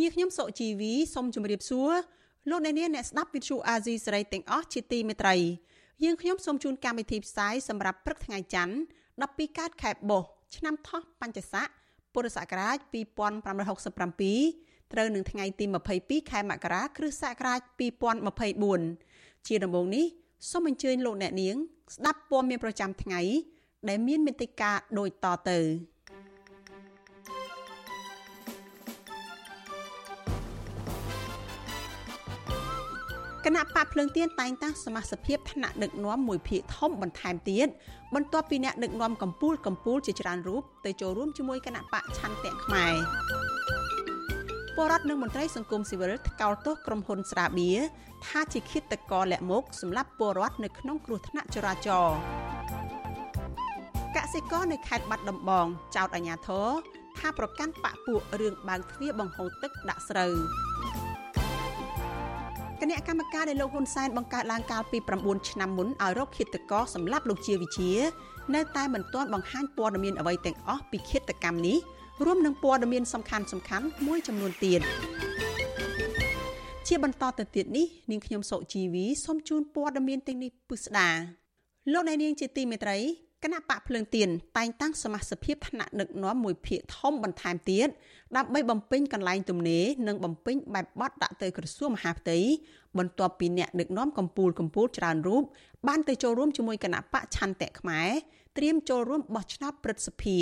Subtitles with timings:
[0.00, 1.92] នាងខ្ញុំសុជីវីសូមជម្រាបសួរ
[2.50, 5.34] លោកអ្នកនាងអ្នកស្ដាប់វិទ្យុអាស៊ីសេរីទាំងអស់ជាទីមេត្រី
[6.04, 8.74] យើងខ្ញុំសូមជូនកម្មវិធីផ្សាយសម្រាប់ព្រឹកថ្ងៃច័ន្ទ
[9.16, 11.66] 12កើតខែបុស្សឆ្នាំថោះបัญចស័ក
[12.14, 15.64] ពុរសករាជ2567ត្រូវនឹងថ្ងៃទី
[15.98, 17.60] 22ខែមករាគ្រិស្តសករាជ
[18.74, 20.04] 2024ជាដំបូងនេះ
[20.50, 21.56] សូមអញ្ជើញលោកអ្នកនាង
[21.94, 23.20] ស្ដាប់ព័ត៌មានប្រចាំថ្ងៃ
[23.88, 25.58] ដែលមានមេតិការដូចតទៅ
[33.46, 37.68] គណៈបកភ្លើងទៀនតែងតាំងសមាជិកថ្នាក់ដឹកនាំមួយភាគធំបន្ថែមទៀត
[38.14, 42.94] បន្ទាប់ពីអ្នកដឹកនាំកម្ពុជាកម្ពុជាជាច្រើនរូបទៅចូលរួមជាមួយគណៈបកឆន្ទៈខ្មែរ
[44.76, 47.70] បរដ្ឋនិងមន្ត្រីសង្គមស៊ីវិលថ្កោលទោសក្រុមហ៊ុនស្រាបៀ
[48.26, 52.18] ថាជាឃាតករលាក់មុខសម្រាប់ពលរដ្ឋនៅក្នុងគ្រោះថ្នាក់ចរាចរណ៍
[54.16, 55.66] កសិករនៅខេត្តបាត់ដំបង
[55.96, 56.68] ចោទអាជ្ញាធរ
[57.18, 60.34] ថាប្រកាន់បកពួករឿងបើកទ្វារបង្ហូរទឹកដាក់ស្រូវ
[62.82, 67.90] គណៈកម្មការដែលលោកហ៊ុនសែនបង្កើតឡើងកាលពី9ឆ្នាំមុនឲ្យរកឃាតករសម្រាប់លោកជាវិជា
[68.54, 71.78] នៅតែមិនទាន់បង្ហាញព័ត៌មានអ្វីទាំងអស់ពីឃាតកម្មនេះ
[72.24, 74.80] រួមនឹងព័ត៌មានសំខាន់សំខាន់មួយចំនួនទៀត
[76.86, 81.08] ជាបន្តទៅទៀតនេះនាងខ្ញុំសុជីវីសូមជូនព័ត៌មានទាំងនេះពិស្ដា
[81.92, 82.98] លោកអ្នកនាងជាទីមេត្រី
[83.46, 87.88] គណៈបកភ្លើងទៀនតែងតាំងសមាជិកថ្នាក់ដឹកនាំមួយភាគធំបន្ថែមទៀត
[88.36, 92.38] ដើម្បីបំពេញកន្លែងទំនេរនិងបំពេញបែបបត់ដាក់ទៅក្រសួងមហាផ្ទៃ
[92.98, 95.42] បន្ទាប់ពីអ្នកដឹកនាំកម្ពុជាកម្ពុជាច្រើនរូប
[95.88, 98.08] បានទៅចូលរួមជាមួយគណៈបកឆន្ទៈខ្មែរ
[98.56, 100.38] ត្រៀមចូលរួមបោះឆ្នោតព្រឹទ្ធសភា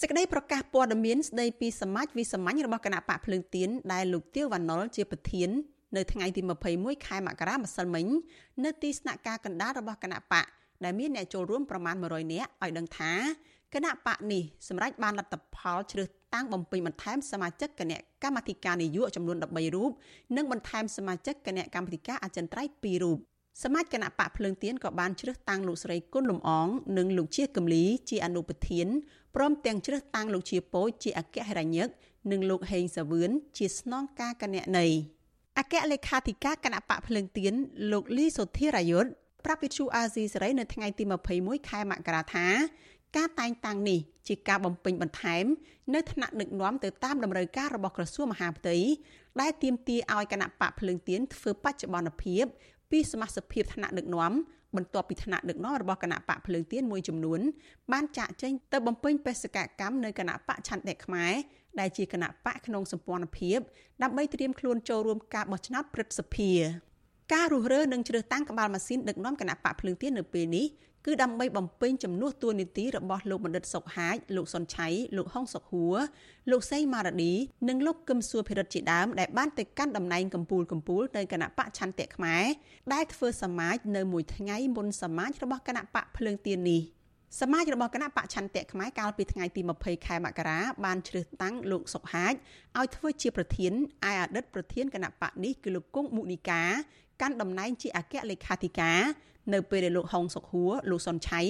[0.00, 5.50] សេចក្តីប្រកាសព័ត៌មានស្តីពីសមាជវិសាមញ្ញរបស់គណៈបកភ្លើងទៀនដែលលោកទៀវវណ្ណុលជាប្រធាន
[5.96, 6.40] នៅថ្ងៃទី
[6.74, 8.06] 21ខែមករាម្សិលមិញ
[8.64, 10.46] នៅទីស្នាក់ការកណ្ដាលរបស់គណៈបក
[10.84, 13.12] ដែលមានអ្នកចូលរួមប្រមាណ100នាក់ឲ្យដឹងថា
[13.74, 19.90] គណៈបកនេះសម្រាប់បានលទ្ធផលជ្រើសតាំងបំពេញបន្ថែមសមាជិកគណៈកម្មាធិការនយោបាយចំនួន13រូប
[20.36, 23.18] និងបន្ថែមសមាជិកគណៈកម្មាធិការអចិន្ត្រៃយ៍2រូប
[23.62, 28.86] សមាជគណៈបកភ្លើងទៀនក៏បានជ្រើសតាំងលោកស្រីគុណលំអងនិងលោកជាកំលីជាអនុប្រធាន
[29.34, 31.88] ព្រមទាំងជ្រើសតាំងលោកជាពោចជាអគ្គហិរញ្ញិក
[32.32, 34.96] និងលោកហេងសាវឿនជាស្នងការគណនេយ្យ
[35.58, 37.54] អគ្គលេខាធិការគណៈបកភ្លើងទៀន
[37.92, 39.10] លោកលីសុធារាយុទ្ធ
[39.46, 41.04] ប្រាប់វិទ្យុអាស៊ីសេរីនៅថ្ងៃទី
[41.36, 42.46] 21ខែមករាថា
[43.16, 45.44] ការតែងតាំងនេះជាការបំពេញបន្ថែម
[45.94, 48.76] នៅថ្នាក់ដឹកនាំទៅតាមតម្រូវការរបស់ក្រសួងមហាផ្ទៃ
[49.40, 52.44] ដែលទាមទារឲ្យគណៈបកភ្លើងទៀនធ្វើបច្ចុប្បន្នភាព
[52.90, 54.32] ពីសមាជិកភាពថ្នាក់ដឹកនាំ
[54.76, 57.40] បន្ទាប់ពីថ្នាក់ដឹកនាំរបស់គណៈបកភ្លើងទៀនមួយចំនួន
[57.92, 61.32] បានចាក់ចេញទៅបំពេញបេសកកម្មនៅគណៈបកឆន្ទៈខ្មែរ
[61.80, 63.58] ដែលជាគណៈបកក្នុងសម្ព័ន្ធភាព
[64.02, 66.52] ដើម្បីត្រៀមខ្លួនចូលរួមការបោះឆ្នោតព្រឹទ្ធសភា
[67.32, 70.66] ការរុះរើនិងជ្រើសតាំងក្បាលម៉ាស៊ីនដឹកនាំគណៈបកភ្លើងទៀននៅពេលនេះ
[71.06, 75.96] គឺដើម្បីបំពេញចំនួនតួនាទីរបស់លោកបណ្ឌិតសុកហាជលោកសុនឆៃលោកហុងសុកហួរ
[76.50, 77.32] លោកសីម៉ារ៉ាឌី
[77.68, 82.44] និងលោកកឹមសួរភិរិទ្ធជាដើមដែលបានទៅកាន់តំណែងកម្ពុជាកម្ពុជានៅគណៈបកឆន្ទៈខ្មែរ
[82.92, 86.82] ដែលធ្វើសមាជនៅមួយថ្ងៃមុនសមាជរបស់គណៈបកភ្លើងទៀននេះ
[87.40, 92.34] សមាជរបស់គណៈបកឆន្ទៈខ្មែរកាលពីថ្ងៃទី20ខែមករាបានជ្រើសតាំងលោកសុកហាជ
[92.78, 93.72] ឲ្យធ្វើជាប្រធាន
[94.10, 96.62] ឯអតីតប្រធានគណៈបកនេះគឺលោកគង់មុនីកា
[97.20, 99.00] កាន់តំណែងជាអគ្គលេខាធិការ
[99.54, 101.40] នៅពេលដែលលោកហុងសុកហួរលោកសុនឆៃ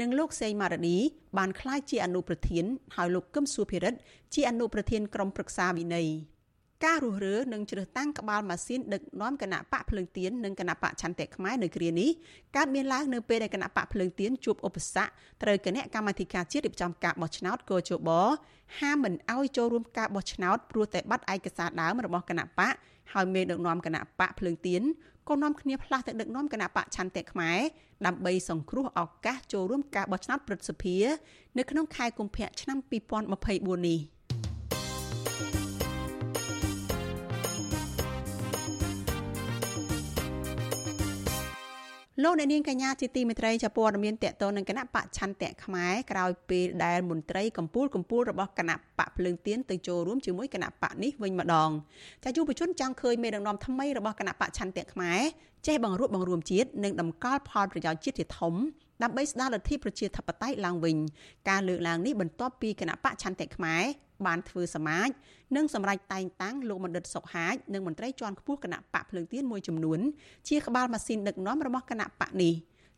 [0.00, 0.96] និងលោកសេងម៉ារ៉ាឌី
[1.38, 2.64] បានក្លាយជាអនុប្រធាន
[2.96, 3.98] ហើយលោកកឹមសុភិរិទ្ធ
[4.34, 6.08] ជាអនុប្រធានក្រុមប្រឹក្សាវិន័យ
[6.84, 12.10] ការរុះរើនិងជ្រើសតាំងក្បាលម៉ាស៊ីនដឹកនាំគណៈបកភ្លើងទៀននិងគណៈបកឆន្ទៈខ្មែរនៅគ្រានេះ
[12.56, 15.10] កើតមានឡើងនៅពេលដែលគណៈបកភ្លើងទៀនជួបឧបសគ្គ
[15.42, 18.10] ត្រូវគណៈកម្មាធិការជាតិរៀបចំការបោះឆ្នោតកោជប
[18.78, 22.74] ហាមមិនអោយចូលរួមការបោះឆ្នោតព្រោះតែបាត់ឯកសារដើមរបស់គណៈបក
[23.12, 24.82] ហើយមេដឹកនាំគណៈបកភ្លើងទៀន
[25.28, 27.58] ក៏នាំគ្នាផ្លាស់ទៅដឹកនាំគណៈបកឆន្ទៈខ្មែរ
[28.06, 30.96] ដើម្បីសង្គ្រោះឱកាសចូលរួមការបោះឆ្នោតព្រឹទ្ធសភា
[31.58, 32.78] នៅក្នុងខែកុម្ភៈឆ្នាំ
[33.28, 33.98] 2024នេះ
[42.22, 51.70] លោកអ្នកនាងកញ្ញាជាទីមេត្រីចាព័ត៌មានតកតនឹងគណៈបកឆន្ទៈខ្មែរក្រោយពេលដែលមន្ត្រីកម្ពុជាកម្ពុជារបស់គណៈបកភ្លើងទៀនទៅចូលរួមជាមួយគណៈបកនេះវិញម្ដង
[52.24, 55.20] ចាយុវជនចង់ឃើញមេដឹកនាំថ្មីរបស់គណៈបកឆន្ទៈខ្មែរ
[55.66, 58.54] ចេះបង្រួបបង្រួមជាតិនិងតម្កល់ផលប្រយោជន៍ជាតិជាធំ
[59.02, 60.96] ដើម្បីស្ដារលទ្ធិប្រជាធិបតេយ្យឡើងវិញ
[61.48, 63.82] ការលើកឡើងនេះបន្ទាប់ពីគណៈបកឆន្ទៈខ្មែរ
[64.26, 65.08] បានធ្វើសមាជ
[65.56, 70.00] និងសម្រេចតែងតាំងលោកបណ្ឌិតសុកហាជនិងមន្ត្រីជាន់ខ្ពស់គណៈបកភ្លើងទៀនមួយចំនួន
[70.48, 72.52] ជាក្បាលម៉ាស៊ីនដឹកនាំរបស់គណៈបកនេះ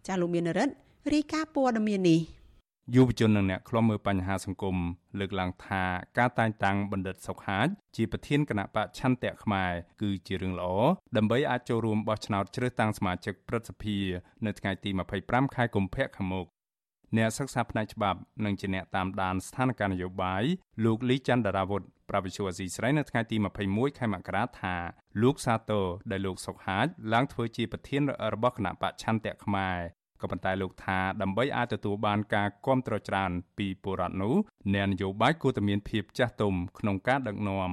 [0.06, 0.74] ចាលោកមានរិទ្ធ
[1.14, 2.20] រាយការណ៍ព័ត៌មាននេះ
[2.94, 4.76] យុវជននិងអ្នកខ្លំមើលបញ្ហាសង្គម
[5.18, 5.84] លើកឡើងថា
[6.18, 10.68] ការតែងតាំងបណ្ឌិតសុកហាជជាប្រធានគណៈបកឆន្ទៈខ្មែរគឺជារឿងល្អ
[11.16, 13.98] ដើម្បីអាចចូលរួមបោះឆ្នោតជ្រើសតាំងសមាជិកព្រឹទ្ធសភា
[14.46, 14.90] នៅថ្ងៃទី
[15.22, 16.46] 25ខែកុម្ភៈខាងមុខ
[17.16, 20.42] អ្នកសិក្សាផ្នែកច្បាប់និងជាអ្នកតាមដានស្ថានភាពនយោបាយ
[20.84, 23.36] លោកលីច័ន្ទដារាវុធប្រវិជ្ជាអសីស្រីនៅថ្ងៃទី
[23.68, 24.74] 21ខែមករាថា
[25.22, 28.02] លោកសាទរដែលលោកសុកហាជឡើងធ្វើជាប្រធាន
[28.34, 29.78] របស់គណៈបច្ឆន្ទៈខ្មែរ
[30.20, 34.34] ក៏ប៉ុន្តែលោកថាដើម្បីអាចទទួលបានការគ្រប់គ្រងច្រើនពីពលរដ្ឋនោះ
[34.74, 37.72] អ្នកនយោបាយគួរតែមានភាពចាស់ទុំក្នុងការដឹកនាំ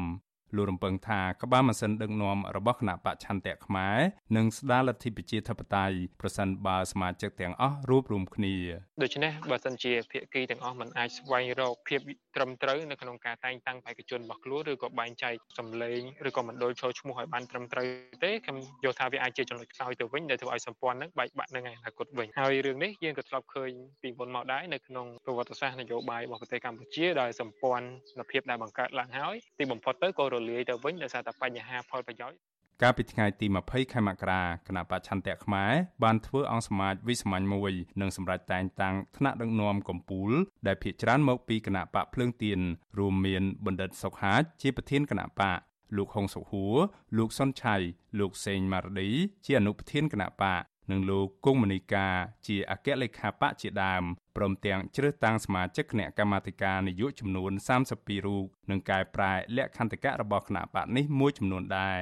[0.58, 3.98] លោករំពឹងថាក្បាលម៉ាស៊ីនដឹកនាំរបស់គណៈបច្ឆន្ទៈខ្មែរ
[4.36, 8.56] នឹងស្ដារលទ្ធិប្រជាធិបតេយ្យប្រសិនបើសមាជិកទាំងអស់រួបរวมគ្នា
[9.04, 12.00] ដូច្នេះបើសិនជាភាគីទាំងអស់មិនអាចស្វែងរកភាព
[12.36, 17.88] ត្រឹមត្រូវនៅក្នុងការតែងតាំងបេក្ខជនរបស់ខ្លួនឬក៏បែងចែកសម្លេងឬក៏មណ្ឌលចូលឈ្មោះឲ្យបានត្រឹមត្រូវ
[18.24, 23.72] ទេខ្ញុំយល់ថាវាអាចជាចំណុចខ្សោយទៅវិញដែលធ្វើឲ្យសម្ព័ន្ធនឹងបែកបាក់នៅថ្ងៃអនាគតវិញហើយរឿងនេះយើងក៏ធ្លាប់ឃើញ
[24.02, 32.38] ពីមុនមកដែរនៅក្នុងប្រវត្តិសាស្ត្រនយោបាយរបស់ប្រទេសកម្ពុជាដោយសម្ព័ន្ធភាពដែលបង្កើតឡើងហើយទីបំផុតទៅក៏រលាយទៅវិញដោយសារតែបញ្ហាផលប្រយោជន៍
[32.82, 35.72] កាលពីថ្ងៃទី20ខែមករាគណៈបច្ឆន្ទៈខ្មែរ
[36.04, 40.34] បានធ្វើអង្គសមាជវិសាមញ្ញមួយនិងសម្រេចតែងតាំងថ្នាក់ដឹកនាំកម្ពុជា
[40.68, 42.60] ដែលភាកច្រើនមកពីគណៈបកភ្លើងទៀន
[43.00, 45.60] រួមមានបណ្ឌិតសុកហាជជាប្រធានគណៈបក
[45.98, 46.76] លោកហុងសុហួរ
[47.18, 47.76] លោកសុនឆៃ
[48.20, 49.10] លោកសេងម៉ារឌី
[49.46, 52.08] ជាអនុប្រធានគណៈបក និងលោកគង់មនីកា
[52.48, 54.04] ជាអគ្គលេខាបកជាដើម
[54.36, 57.52] ព្រមទាំងជ្រើសតាំងសមាជិកគណៈកម្មាធិការនយោបាយចំនួន
[57.90, 62.02] 32រូបនិងកែប្រែលក្ខន្តិកៈរបស់គណៈបកនេះមួយចំនួនដែរ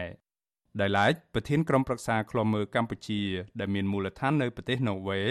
[0.81, 3.21] ដោយឡែកប្រធានក្រុមប្រឹក្សាឃ្លាំមើលកម្ពុជា
[3.59, 5.21] ដែលមានមូលដ្ឋាននៅប្រទេសណូវេ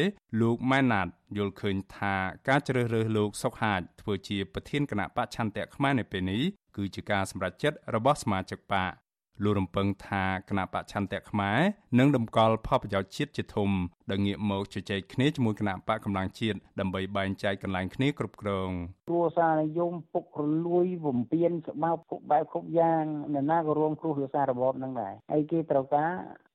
[0.40, 2.14] លោកម៉ែនណាតយល់ឃើញថា
[2.48, 6.42] ការជ្រើសរើសលោកសុកហាជធ្វើជាប្រធានគណៈបច្ឆន្ទៈខ្មែរនៅពេលនេះ
[6.76, 8.92] គឺជាការសម្រេចចិត្តរបស់សមាជិកបក
[9.44, 11.60] លោករំពឹងថាគណៈបច្ឆន្ទៈខ្មែរ
[11.98, 13.70] នឹងដំកល់ផលប្រយោជន៍ជាតិជាធំ
[14.10, 18.70] ដែលងាកមកជជែកគ្នាជាមួយគណៈបកកម្លាំងជាតិដើម្បីបែងចែកកន្លែងគ្នាគ្រប់គ្រង
[19.08, 26.12] គ្រួសារនិយមពុករលួយវំពៀនស្បោកគ្រប់បែបគ្រប់យ៉ាងអ្នកណាក៏រួមគ្រោះគ្រួសាររបបហ្នឹងដែរហើយគេត្រូវការ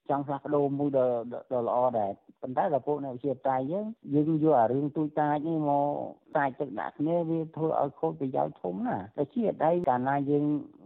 [0.09, 1.07] ចង់ផ្លាស់ប្ដូរមួយដ៏
[1.51, 2.11] ដ៏ល្អដែរ
[2.41, 5.87] ប៉ុន្តែដល់ពួកអ្នកវិទ្យាសាស្ត្រយើងយើងយកអារឿងទូចតាចនេះមក
[6.35, 10.43] សាច់ទឹកដាក់គ្នាវាធ្វើឲ្យខូចប្រយោជន៍ធំណាតែជាអតីតកាលណាយើង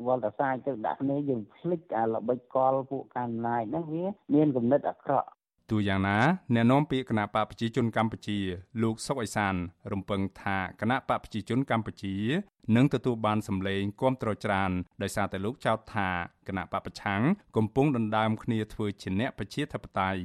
[0.07, 5.27] វល់តែសាច់ទឹកដាក់គ្នាយើងភ្លេចអាល្បិចកលពួកកាន់ណាយហ្នឹងវាមានគំនិតអាក្រក់
[5.71, 6.17] ទូយ៉ាងណា
[6.53, 8.39] អ្នកនាំពាក្យគណៈបកប្រជាជនកម្ពុជា
[8.81, 9.55] លោកសុកអេសាន
[9.91, 12.15] រំពឹងថាគណៈបកប្រជាជនកម្ពុជា
[12.75, 14.71] នឹងទទួលបានសម្លេងគាំទ្រច្រើន
[15.01, 16.09] ដោយសារតែលោកចោទថា
[16.47, 17.21] គណៈបពប្រឆាំង
[17.57, 20.21] កំពុងដណ្ដើមគ្នាធ្វើជាអ្នកប្រជាធិបតេយ្យ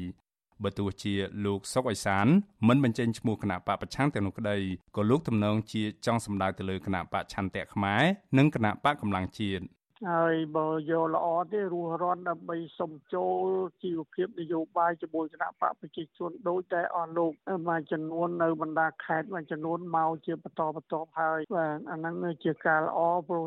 [0.62, 1.14] បើទោះជា
[1.44, 2.26] លោកសុកអេសាន
[2.68, 4.56] មិនបញ្ចេញឈ្មោះគណៈបពប្រឆាំងទាំងនោះក្តី
[4.96, 8.02] ក៏លោកទំនងជាចង់សម្ដៅទៅលើគណៈបកឆន្ទៈខ្មែរ
[8.38, 9.64] និងគណៈបកកម្លាំងជាតិ
[10.10, 13.44] ហើយបើយកល្អទេរស់រាន់ដើម្បីសុំចូល
[13.82, 17.32] ជីវភាពនយោបាយជាមួយគណៈបកប្រជាជនដូចតែអស់លោក
[17.68, 22.14] មួយចំនួននៅបណ្ដាខេត្តមួយចំនួនមកជាបន្តបន្ទាប់ហើយបាទអាហ្នឹង
[22.44, 22.98] ជាការល្អ
[23.28, 23.44] ព្រោះ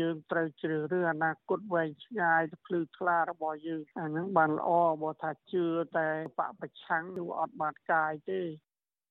[0.00, 4.70] យើងត្រូវជ្រើសរើសអនាគតវែងឆ្ងាយភ្លឺថ្លារបស់យើងអាហ្នឹងបានល្អ
[5.02, 5.64] បើថាជឿ
[5.98, 6.08] តែ
[6.38, 8.40] បកប្រឆាំងនោះអត់បានកាយទេ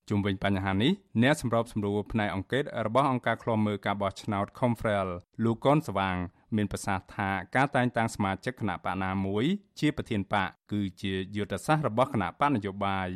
[0.10, 0.92] ជុំវិញបញ្ហានេះ
[1.24, 5.08] អ្នកសម្របសម្រួលផ្នែកអង្គការរបស់អង្គការឃ្លាំមើលការបោះឆ្នោត Confrel
[5.44, 6.18] លោកកនស្វាង
[6.55, 9.46] មានប្រសាសន៍ថាការតែងតាំងសមាជិកគណៈបកណាមួយ
[9.79, 13.10] ជាប្រធានបកគឺជាយុទ្ធសាស្ត្ររបស់គណៈបកនយោបាយ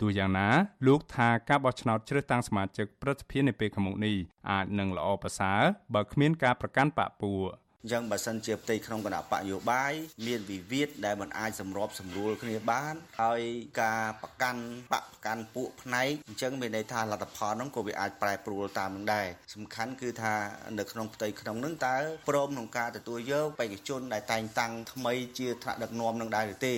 [0.00, 0.48] ទោះយ៉ាងណា
[0.86, 4.16] លោកថាការបោះឆ្នោតជ្រើសតាំងសមាជិកប្រតិភិននៅពេលខាងមុខនេះ
[4.50, 5.60] អាចនឹងល្អប្រសើរ
[5.94, 7.40] បើគ្មានការប្រកាន់បកពួក
[7.82, 9.92] អញ្ចឹងបើសិនជាផ្ទៃក្នុងគណៈបកយោបាយ
[10.26, 13.42] មានវិវាទដែលមិនអាចសម្របសម្រួលគ្នាបានហើយ
[13.82, 20.34] ការប្រកាន់បកប្រកាន់ពួកផ្នែកអញ្ចឹងមានន័យថាលទ្ធផលហ្នឹងក៏វាអាចប្រែប្រួលតាមនឹងដែរសំខាន់គឺថា
[20.78, 21.96] នៅក្នុងផ្ទៃក្នុងហ្នឹងតើ
[22.28, 26.76] ព្រមក្នុងការទទួលយកបេក្ខជនដែលតែងតាំងថ្មីជាថ្នាក់ដឹកនាំនឹងដែរឬទេ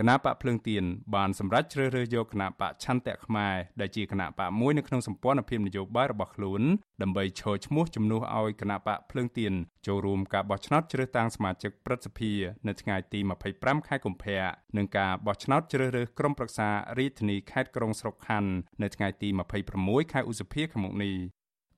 [0.00, 0.84] គណៈបកភ្លើងទៀន
[1.14, 6.62] បានសម្រេចជ្រើសរើសយកគណៈបកឆន្ទៈខ្មែរដែលជាគណៈបកមួយនៅក្នុងសម្ព័ន្ធភាពនយោបាយរបស់ខ្លួន
[7.02, 9.52] ដើម្បីឈរឈ្មោះជំនួសឲ្យគណៈបកភ្លើងទៀន
[9.86, 12.32] ចូលរួមការបោះឆ្នោតជ្រើសតាំងសមាជិកព្រឹទ្ធសភា
[12.66, 13.20] នៅថ្ងៃទី
[13.54, 14.42] 25ខែកុម្ភៈ
[14.76, 18.50] និងការបោះឆ្នោតជ្រើសរើសក្រុមប្រឹក្សារាជធានីខេត្តក្រុងស្រុកខណ្ឌ
[18.82, 19.28] នៅថ្ងៃទី
[19.70, 21.16] 26ខែឧសភាឆ្នាំនេះ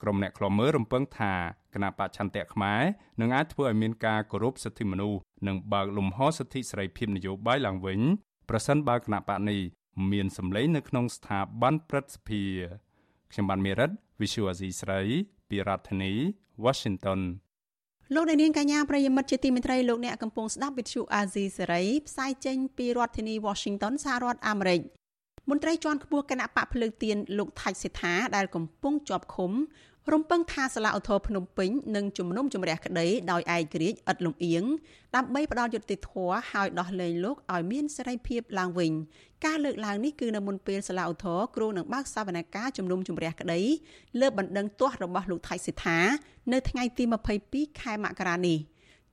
[0.02, 1.34] ក្រុមអ្នកខ្លំមើលរំពឹងថា
[1.74, 2.82] គណៈបច្ឆន្ទៈខ្មែរ
[3.20, 8.00] នឹងអាចធ្វើឲ្យមានការគោរពសិទ្ធិមនុស្សនិងបើកលំហសិទ្ធិសេរីភាពនយោបាយឡើងវិញ
[8.48, 9.60] ប្រសិនបើគណៈបកនេះ
[10.12, 12.42] មានសម្លេងនៅក្នុងស្ថាប័នព្រឹទ្ធសភា
[13.32, 13.90] ខ្ញុំបានមេរិត
[14.20, 15.00] Visual Asia ស្រី
[15.48, 16.12] ពីរដ្ឋធានី
[16.64, 17.20] Washington
[18.14, 24.80] លោកអ្នកនាងកញ្ញាប្រិយមិត្តជាទីមេត្រីលោកអ្នកកំពុងស្ដាប់វិទ្យុអាស៊ីសេរីផ្សាយចេញពីរដ្ឋធានី Washington សហរដ្ឋអាមេរិក
[25.50, 29.52] មន្ត្រីជាន់ខ្ពស់គណៈបកភ្លើងទៀនលោកថាច់សេដ្ឋាដែលកំពុងជាប់ឃុំ
[30.12, 34.64] រំពឹងថាសាលាឧទ្ធរភ្នំពេញនឹងជំនុំជម្រះក្តីដោយឯករាជ្យឥតលំអៀង
[35.16, 38.92] ដើម្បីផ្ដល់យុត្តិធម៌ឲ្យដោះលែងលោកឲ្យមានសេរីភាពឡើងវិញ
[39.46, 43.60] ការលើកឡើងនេះគឺនៅមុនពេលសាលាឧទ្ធរគ្រូនឹងបើកសវនកម្មជំនុំជម្រះក្តី
[44.20, 45.98] លើបណ្ដឹងទាស់របស់លោកថៃសិដ្ឋា
[46.52, 47.04] នៅថ្ងៃទី
[47.42, 48.58] 22ខែមករានេះ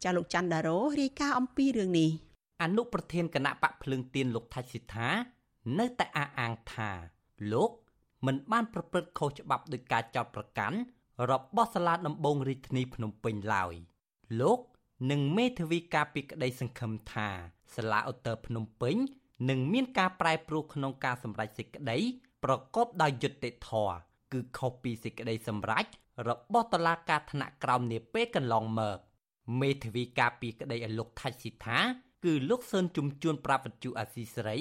[0.04, 2.10] ចាលោកច័ន្ទដារ៉ូរាយការណ៍អំពីរឿងនេះ
[2.64, 5.35] អនុប្រធានគណៈបកភ្លើងទៀនលោកថៃសិដ្ឋា
[5.80, 6.92] នៅតែអះអាងថា
[7.52, 7.72] លោក
[8.26, 10.78] មិនបានប្រព្រឹត្តខុសច្បាប់ដោយការចោទប្រកាន់
[11.32, 13.74] របស់សាលាដំបងរាជធានីភ្នំពេញឡើយ
[14.42, 14.60] លោក
[15.12, 17.30] និងមេធាវីការពីក្តីសង្ឃឹមថា
[17.76, 18.96] សាលាឧត្តរភ្នំពេញ
[19.50, 21.98] នឹងមានការប្រែប្រួលក្នុងការសម្រេចសេចក្តី
[22.44, 23.96] ប្រកបដោយយុត្តិធម៌
[24.34, 25.86] គឺខុសពីសេចក្តីសម្រេច
[26.30, 28.98] របស់តុលាការថ្នាក់ក្រោមនាពេលកន្លងមក
[29.62, 31.80] មេធាវីការពីក្តីឲ្យលោកថាច់ស៊ីថា
[32.26, 34.58] គឺលោកសឿនជំជួនប្រាប់វិទ្យុអាស៊ីសេរី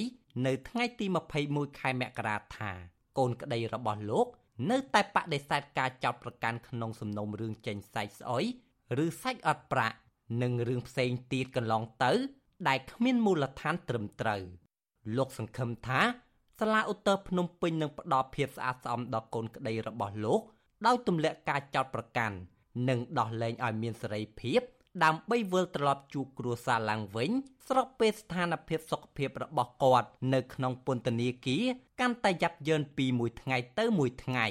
[0.46, 1.06] នៅថ្ងៃទី
[1.42, 2.70] 21ខែមករាថា
[3.18, 4.26] កូនក្តីរបស់លោក
[4.70, 8.44] នៅតែបដិសេធការចោទប្រកាន់ក្នុងសំណុំរឿងចេញសាច់ស្អុយ
[9.04, 9.96] ឬសាច់អត់ប្រាក់
[10.42, 12.12] និងរឿងផ្សេងទៀតកន្លងទៅ
[12.68, 14.42] ដែលគ្មានមូលដ្ឋានត្រឹមត្រូវ
[15.16, 16.00] លោកសង្ឃឹមថា
[16.60, 20.40] សាលាឧត្តរភ្នំពេញនឹងផ្ដល់ភាពស្អាតស្អំដល់កូនក្តីរបស់លោក
[20.86, 22.36] ដោយទម្លាក់ការចោទប្រកាន់
[22.88, 24.60] និងដោះលែងឲ្យមានសេរីភាព
[25.02, 27.30] ដើម្បីវិលត្រឡប់ជួបគ្រួសារឡើងវិញ
[27.68, 31.64] ស្របពេលស្ថានភាពសុខភាពរបស់គាត់នៅក្នុងពន្ធនាគារ
[32.00, 34.46] កាន់តែយ៉ាប់យ៉ឺនពីមួយថ្ងៃទៅមួយថ្ងៃ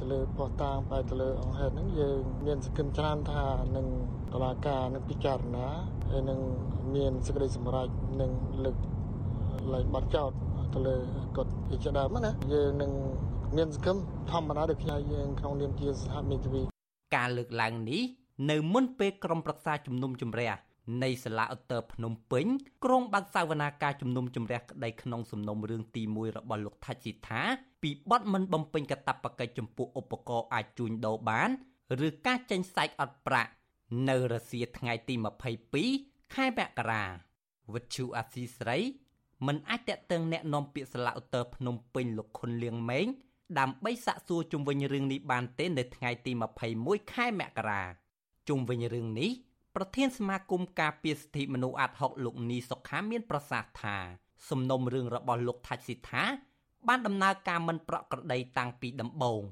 [0.00, 3.44] ទៅលើផោះតាងបែរទៅលើអង្គហេតុហ្នឹងយើងមានសង្ឃឹមច្រើនថា
[3.76, 3.86] នឹង
[4.32, 5.66] តឡាការនឹងពិចារណា
[6.10, 6.40] ហើយនឹង
[6.94, 7.88] មានសេចក្តីសម្រេច
[8.20, 8.30] នឹង
[8.64, 8.76] លើក
[9.74, 10.30] ឡើងបាត់ចោត
[10.74, 10.96] ទៅលើ
[11.36, 11.50] គាត់
[11.84, 12.92] ជាដើមណាយើងនឹង
[13.56, 13.96] មានសង្ឃឹម
[14.30, 16.62] ធម្មតាដូចខ្ញុំយើងក្នុងនាមជាសហមេធាវី
[17.16, 18.02] ការលើកឡើងនេះ
[18.49, 20.51] នៅមុនពេលក្រុមប្រឹក្សាជំនុំជម្រះ
[21.03, 22.45] នៃសាលាឧត្តរភ្នំពេញ
[22.83, 27.41] ក្រុងបើកសវនាការជំនុំជម្រះក្តីក្នុងសំណុំរឿងទី1របស់លោកថាច់ស៊ីថា
[27.81, 31.49] ពីបទមិនបំពេញកាតព្វកិច្ចចំពោះឧបករណ៍អាចជួញដូរបាន
[32.07, 33.51] ឬការចេញសាច់អត់ប្រាក់
[34.09, 35.15] នៅរសៀលថ្ងៃទី
[35.75, 37.03] 22ខែមករា
[37.73, 38.77] វិទ្យុអាស៊ីស្រី
[39.47, 43.07] មិនអាចតេតឹងแนะនាំពាក្យសាលាឧត្តរភ្នំពេញលោកខុនលៀងម៉េង
[43.59, 46.31] ដើម្បីសាកសួរជុំវិញរឿងនេះបានទេនៅថ្ងៃទី
[46.71, 47.83] 21ខែមករា
[48.48, 49.30] ជុំវិញរឿងនេះ
[49.76, 53.96] ប្រធានសមាគមការពារសិទ្ធិមនុស្សអាត់ហុកលោកនីសុខាមានប្រសាសន៍ថា
[54.48, 56.24] សំណុំរឿងរបស់លោកថាច់ស៊ីថា
[56.88, 59.42] បានដំណើរការមិនប្រក្រតីតាំងពីដំបូង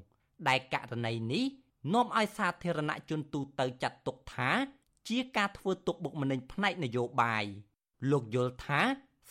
[0.47, 1.45] ដែលករណីនេះ
[1.93, 4.49] នាំឲ្យសាធារណជនទូទៅចាត់ទុកថា
[5.09, 7.45] ជាការធ្វើទុកបុកម្នេញផ្នែកនយោបាយ
[8.11, 8.81] លោកយល់ថា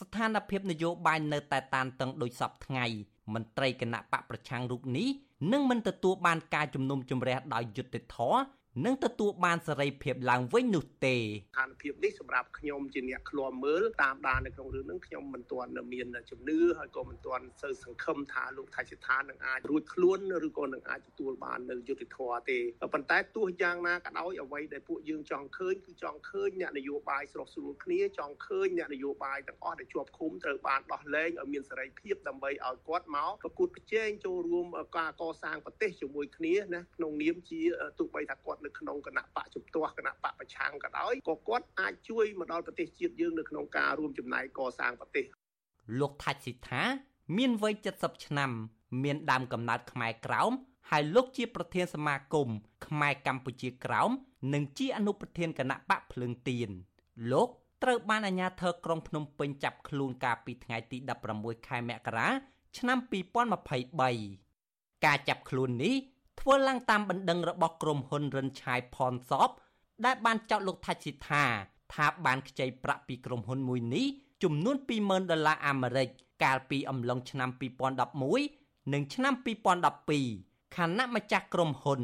[0.01, 2.87] ស្ថានភាពនយោបាយនៅតែតានតឹងដោយសពថ្ងៃ
[3.35, 5.09] មន្ត្រីគណៈបកប្រឆាំងរូបនេះ
[5.53, 8.39] នឹងមិនទទួលបានការជំនុំជម្រះដោយយុត្តិធម៌
[8.85, 22.59] នឹងទទួលបានសេរីភាពឡើងវិញនោះទេស្ថានភាពនេះសម្រាប់ខ្ញុំជាអ្នកឃ្លាំមើលតាមដាននៅក្នុងរឿងនេះខ្ញុំមិនទាន់មានជំនឿហើយក៏មិនទាន់សូវសង្ឃឹមថាលោកថៃសិដ្ឋានឹងអាចរួចខ្លួនឬក៏នឹងអាចទទួលបាននៅយុត្តិធម៌ទេ
[22.95, 34.67] ប៉ុន្តែទោះយ៉ាងណាក៏ដោយអ្វីដែលពួកយើងចង់ឃើញគឺចង់ឃើញអ្នកនយោបាយស្រុះស្រួលគ្នាចង់ឃើញអ្នកនយោបាយទាំងអស់ដែលជាប់ឃុំត្រូវបានដោះលែងឲ្យមានសេរីភាពដើម្បីឲ្យគាត់មកប្រគួតប្រជែងចូលរួម
[34.99, 37.61] ការកសាងប្រទេសជាមួយគ្នាណាក្នុងនាមជា
[37.99, 45.27] ទោះបីថាគាត់នៅក្នុងគណៈបកជំទាស់គណៈបកប្រឆាំងក៏ដោយក៏គាត់អាចជួយមកដល់ប្រទេសជាតិយើងនៅក្នុងការរួមចំណែកកសាងប្រទេស
[46.01, 46.83] លោកថាច់ស៊ីថា
[47.37, 48.51] មានវ័យ70ឆ្នាំ
[49.03, 50.53] មានដើមកំណើតខ្មែរក្រោម
[50.91, 52.49] ហើយលោកជាប្រធានសមាគម
[52.87, 54.11] ខ្មែរកម្ពុជាក្រោម
[54.55, 56.71] និងជាអនុប្រធានគណៈបកភ្លើងទៀន
[57.33, 57.49] លោក
[57.83, 60.99] ត្រូវបានអាជ្ញាធរក្រុងភ្នំពេញចាប់ខ្លួនកាលពីថ្ងៃទី
[61.33, 62.29] 16ខែមករា
[62.79, 62.99] ឆ្នាំ
[63.83, 65.95] 2023ការចាប់ខ្លួននេះ
[66.41, 69.51] ធ្វើឡើងតាមបណ្ដឹងរបស់ក្រុមហ៊ុនរិនឆាយផនសប
[70.05, 71.45] ដែលបានចោទលោកថាច់ស៊ីថា
[71.95, 74.07] ថាបានខ្ចីប្រាក់ពីក្រុមហ៊ុនមួយនេះ
[74.43, 76.09] ចំនួន20,000ដុល្លារអាមេរិក
[76.45, 77.51] កាលពីអំឡុងឆ្នាំ
[78.21, 79.35] 2011និងឆ្នាំ
[80.05, 82.01] 2012ខណៈម្ចាស់ក្រុមហ៊ុន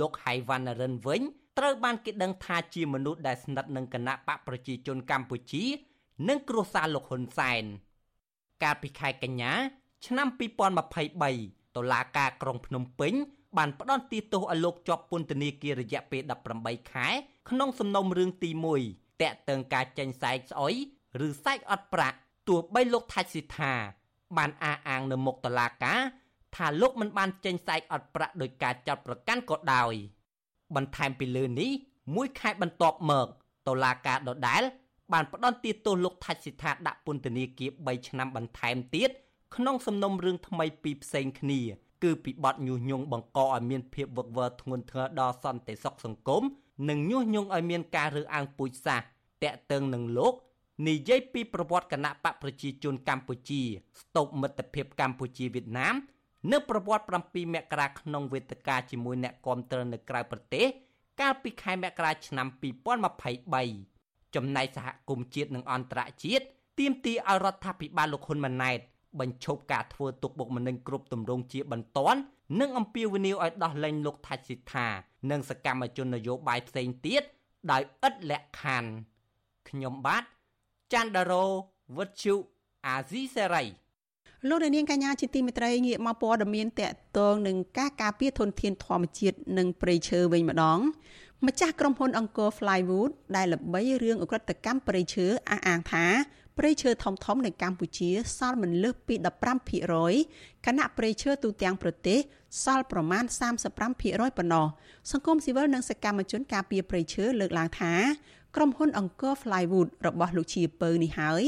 [0.00, 1.20] លោកហៃវ៉ាន់រិនវិញ
[1.58, 5.64] ត្រូវបានគេដឹងថាជាមនុស្សដែលស្និទ្ធនឹងគណៈបកប្រជាជនកម្ពុជា
[6.28, 7.62] និងគ្រួសារលោកហ៊ុនសែន
[8.62, 9.52] កាលពីខែកញ្ញា
[10.06, 10.28] ឆ្នាំ
[11.00, 13.14] 2023តុលាការក្រុងភ្នំពេញ
[13.56, 16.22] បានផ្ដន្ទាទោសឲ្យលោកជាប់ពន្ធនាគាររយៈពេល
[16.56, 17.08] 18ខែ
[17.50, 18.50] ក្នុងសំណុំរឿងទី
[18.86, 20.74] 1តាក់ទងការចេញសែកស្អុយ
[21.26, 23.72] ឬសែកអត់ប្រាក់ទោះបីលោកថាច់ស៊ីថា
[24.36, 26.00] បានអះអាងនៅមុខតុលាការ
[26.56, 29.94] ថាលោកមិនបានចេញសែកអត់ប្រាក់ដោយការចាត់ប្រកាន់ក៏ដោយ
[30.74, 31.70] បន្ថែមពីលើនេះ
[32.14, 33.26] មួយខែបន្ទាប់មក
[33.68, 34.62] តុលាការដដែល
[35.12, 39.10] បានផ្ដន្ទាទោសលោកថាច់ស៊ីថាដាក់ពន្ធនាគារ3ឆ្នាំបន្ថែមទៀត
[39.56, 41.60] ក្នុងសំណុំរឿងថ្មីពីរផ្សេងគ្នា
[42.02, 46.42] គឺពីបទញុះញង់បង្កឲ្យមានភាពវឹកវរធ្ងន់ធ្ងរដល់សន្តិសុខសង្គម
[46.88, 49.06] និងញុះញង់ឲ្យមានការរើសអើងពូជសាសន៍
[49.44, 50.34] តាក់ទងនឹងលោក
[50.88, 53.62] និយាយពីប្រវត្តិគណៈបកប្រជាជនកម្ពុជា
[54.00, 55.94] ស្តុបមិត្តភាពកម្ពុជាវៀតណាម
[56.52, 60.66] នៅប្រវត្តិ7មករាក្នុងវេទិកាជាមួយអ្នកគាំទ្រនៅក្រៅប្រទេស
[61.20, 62.46] កាលពីខែមករាឆ្នាំ
[63.20, 66.44] 2023ចំណែកសហគមន៍ជាតិនិងអន្តរជាតិ
[66.78, 68.80] ទាមទារឲ្យរដ្ឋាភិបាលលោកហ៊ុនម៉ាណែត
[69.20, 72.20] បញ្ឈប់ការធ្វើទុកបុកម្នេញគ្រប់ទម្រង់ជាបន្ទាន់
[72.60, 74.86] និងអំពាវនាវឲ្យដោះលែងលោកថាច់សិដ្ឋា
[75.30, 77.22] និងសកម្មជននយោបាយផ្សេងទៀត
[77.70, 78.90] ដោយឥតលក្ខខណ្ឌ
[79.68, 80.24] ខ្ញុំបាទ
[80.92, 81.44] ច័ន្ទដារោ
[81.96, 82.34] វុទ្ធុ
[82.86, 83.64] អាស៊ីសេរី
[84.48, 90.78] លោកនាងកញ្ញាជាទីមេត្រីងាកមកព័ត៌មានតកតងនឹងការការពារធនធានធម្មជាតិនិងព្រៃឈើវិញម្ដង
[91.46, 96.06] ម្ចាស់ក្រុមហ៊ុនអង្គរ Flywood ដែលល្បីរឿងអ ுக ្រិតកម្មព្រៃឈើអះអាងថា
[96.62, 99.14] ព្រៃឈើធំធំនៅកម្ពុជាសល់មិនលើសពី
[99.90, 102.18] 15%ខណៈព្រៃឈើទូទាំងប្រទេស
[102.64, 103.24] សល់ប្រមាណ
[103.76, 104.66] 35%ប៉ុណ្ណោះ
[105.10, 107.94] សង្គមស៊ីវិលនិងសកម្មជនការពារព្រៃឈើលើកឡើងថា
[108.56, 111.42] ក្រុមហ៊ុនអង្គរ Flywood របស់លោកជាពៅនេះហើយ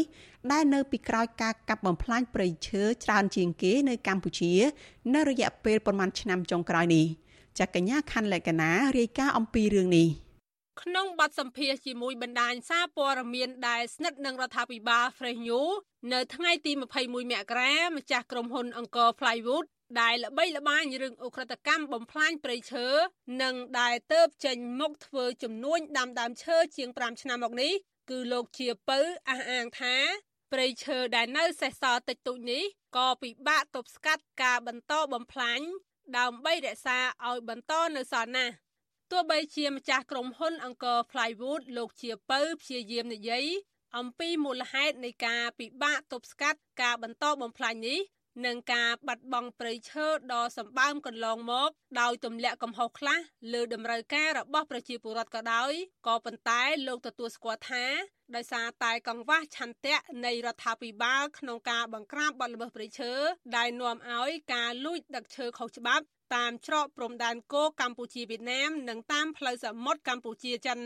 [0.52, 4.52] ដែលនៅពីក្រោយការកាប់បំផ្លាញព្រៃឈើច្រើនជាងគេនៅកម្ពុជា
[5.14, 7.06] នៅរយៈពេលប្រមាណឆ្នាំចុងក្រោយនេះ
[7.58, 10.08] ចាកញ្ញាខាន់លក្ខណារាយការណ៍អំពីរឿងនេះ
[10.80, 15.74] ក្នុងបទសម្ភាសជាមួយបណ្ដាញសារព័ត៌មានដែលស្និទ្ធនឹងរដ្ឋាភិបាល Fresh News
[16.12, 19.66] នៅថ្ងៃទី21មករាម្ចាស់ក្រុមហ៊ុនអង្គរ Flywood
[20.00, 22.86] ដែលល្បីល្បាញរឿងអ ுக ្រិតកម្មបំផ្លាញព្រៃឈើ
[23.42, 27.72] និងដែលទៅបចេញមុខធ្វើចំនួនដាំដើមឈើជាង5ឆ្នាំមកនេះ
[28.10, 28.98] គឺលោកជាពៅ
[29.30, 29.96] អះអាងថា
[30.52, 32.64] ព្រៃឈើដែលនៅសេសសល់តិចតួចនេះ
[32.96, 35.60] ក៏ពិបាកទប់ស្កាត់ការបន្តបំផ្លាញ
[36.18, 36.98] ដើម្បីរក្សា
[37.28, 38.54] ឲ្យបន្តនៅសល់ណាស់
[39.12, 43.44] ទោះបីជាម្ចាស់ក្រុមហ៊ុនអង្គរ Flywood លោកជាពៅព្យាយាមនិយាយ
[43.98, 48.00] អំពីមូលហេតុនៃការពិបាកទប់ស្កាត់ការបន្តបំផ្លាញនេះ
[48.46, 51.70] និងការបាត់បង់ព្រៃឈើដ៏សម្បើមកន្លងមក
[52.00, 53.18] ដោយទម្លាក់កំហុសខ្លះ
[53.52, 55.72] លើតម្រូវការរបស់ប្រជាពលរដ្ឋក៏ដោយ
[56.06, 57.84] ក៏ប៉ុន្តែលោកទទួលស្គាល់ថា
[58.34, 59.96] ដោយសារតែកង្វះឆន្ទៈ
[60.26, 63.12] នៃរដ្ឋាភិបាលក្នុងការបង្ក្រាបបទល្មើសព្រៃឈើ
[63.56, 70.78] ដែលនាំឲ្យការលួចដឹកឈើខុសច្បាប់តាមច្រកព្រំដែនគោកម្ពុជាវៀតណាម និងតាមផ្លូវសមុទ្រកម្ពុជាចិន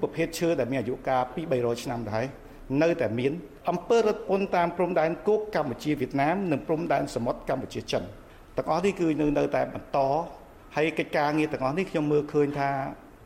[0.00, 2.45] ប្រភេទឈើដែលមានអាយុកាលពី300ឆ្នាំដែរ
[2.82, 3.32] នៅតែមាន
[3.68, 8.02] អំពើរត់ពន្ធតាមព្រំដែនគោកកម្ពុជាវៀតណាមនិងព្រំដែនសមុទ្រកម្ពុជាចិន
[8.56, 9.98] ទាំងអស់នេះគឺនៅនៅតែបន្ត
[10.76, 12.70] ហើយកិច្ចការងារទាំងអស់នេះខ្ញុំមើលឃើញថា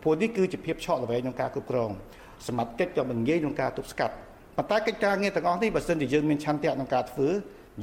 [0.02, 1.90] ពួកនេះគឺជាភាពឆក់ល្វែងក្នុងការគ្រប់គ្រង
[2.46, 4.14] សមត្ថកិច្ចក៏មិនងាយក្នុងការទប់ស្កាត់
[4.56, 7.28] ប៉ុន្តែកិច្ចការងារទាំងអស់នេះបើសិនជាយើងមានឆន្ទៈក្នុងការធ្វើ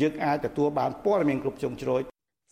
[0.01, 2.01] យើងអាចទទួលបានព័ត៌មានគ្រប់ជ្រុងជ្រោយ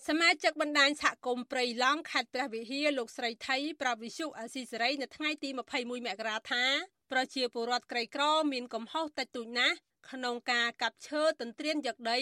[0.07, 6.63] សមាជិកបណ្ដាញសហគមន៍ព្រៃឡង់ខេត្តព្រះវិហារលោកស្រីថៃប្រាវិសុអាស៊ីសេរីនៅថ្ងៃទី21មករាថា
[7.11, 9.75] ប្រជាពលរដ្ឋក្រីក្រមានកំហុសតិចតួចណាស់
[10.11, 12.19] ក្នុងការកាប់ឈើទន្ទ្រានយកដី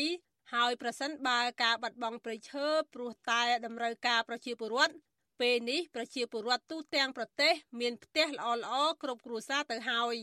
[0.54, 4.94] ហើយប្រសិនបើការបាត់បង់ព្រៃឈើព្រោះតែតម្រូវការប្រជាពលរដ្ឋ
[5.42, 10.18] ពេលនេះប្រជាពលរដ្ឋទូទាំងប្រទេសមានផ្ទះល្អល្អគ្រប់គ្រួសារទៅហើយ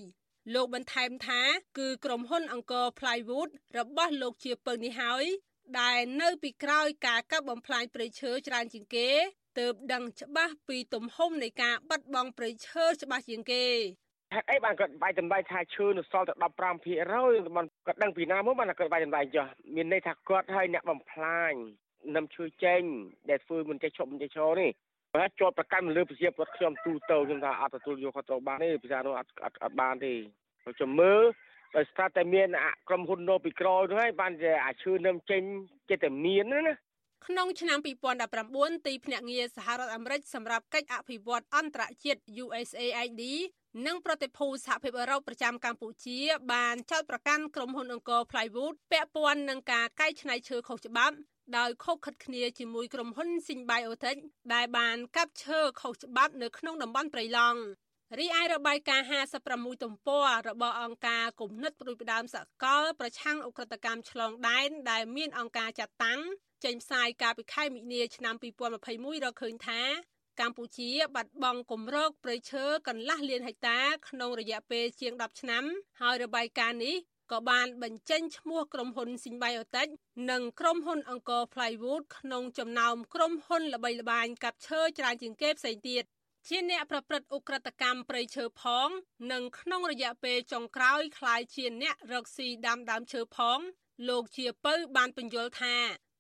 [0.54, 1.42] លោកបន្ថែមថា
[1.78, 5.24] គឺក្រុមហ៊ុនអង្គរ Plywood របស់លោកជាពៅនេះហើយ
[5.80, 9.08] ដែលនៅពីក្រោយការកាប់បំផ្លាញព្រៃឈើច្រើនជាងគេ
[9.58, 13.66] ទើបដឹងច្បាស់ពីទំហំនៃការបាត់បង់ព្រៃឈើច្បាស់ជាងគេ
[14.34, 16.42] ហេតុអីបានគាត់បាយតម្លៃថាឈើនៅសល់តែ15%
[17.56, 21.52] បានគាត់ដឹងពីណាមកបានគាត់បាយតម្លៃចុះមានន័យថាគាត់ឲ្យអ្នកបំផ្លាញ
[22.16, 22.82] នឹមឈើចេញ
[23.30, 24.70] ដែលធ្វើមិនចេះឈប់មិនចេះឈរនេះ
[25.14, 30.12] បើជាប់ប្រកាន់លើប្រជាពលរដ្ឋខ្ញុំទូទៅខ្ញុំថាអត់ទទួលយកគាត់ទៅបានទេភាសានោះអត់អត់អត់បានទេ
[30.76, 31.22] ខ្ញុំមើល
[31.76, 32.48] ដោយស្រាប់តែមាន
[32.88, 35.42] ក្រុមហ៊ុននៅពីក្រោយនោះហើយបានជាអាឈើនឹមចេញ
[35.90, 36.74] ចិត្តតែមានណា
[37.26, 37.78] ក្នុងឆ្នាំ
[38.32, 43.22] 2019ទីភ្នាក់ងារសហរដ្ឋអាមេរិកសម្រាប់កិច្ចអភិវឌ្ឍអន្តរជាតិ USAID
[43.86, 46.18] និងប្រតិភូសហភាពអឺរ៉ុបប្រចាំកម្ពុជា
[46.52, 51.16] បានចោទប្រកាន់ក្រុមហ៊ុនអង្គរ Plywood ពាក់ព័ន្ធនឹងការកែច្នៃឈើខុសច្បាប់
[51.58, 54.20] ដោយខុសខិតគ្នាជាមួយក្រុមហ៊ុន Sing Biotech
[54.54, 57.60] ដែលបានកាប់ឈើខុសច្បាប់នៅក្នុងតំបន់ព្រៃឡង់
[58.18, 59.06] រីឯរបាយការណ៍
[59.44, 66.20] 56ទំព័ររបស់អង្គការគំនិតប្រួយផ្ដើមសកលប្រឆាំងអ ுக ្រិតកម្មឆ្លងដែនដែលមានអង្គការចាត់តាំង
[66.64, 69.82] ចេញផ្សាយកាលពីខែមិនិនាឆ្នាំ2021រកឃើញថា
[70.39, 75.63] កម្ពុជាបាត់បង់គម្របព្រៃឈើកន្លះលានហិកតាក្នុងរយៈពេលជាង10ឆ្នាំ
[76.01, 76.95] ហើយរបាយការណ៍នេះ
[77.31, 79.89] ក៏បានបញ្ចេញឈ្មោះក្រុមហ៊ុន Symbiotic
[80.31, 86.03] និងក្រុមហ៊ុនអង្គរ Plywood ក្នុងចំណោមក្រុមហ៊ុនល្បីល្បាញកាប់ឈើច្រើនជាងគេផ្សេងទៀត
[86.47, 88.89] ជាអ្នកប្រព្រឹត្តអ ுக ្រិតកម្មព្រៃឈើផង
[89.31, 93.59] និងក្នុងរយៈពេលចុងក្រោយคล้ายជាអ្នករកស៊ីដាំដើមឈើផង
[94.09, 95.75] លោកជាពៅបានបញ្យល់ថា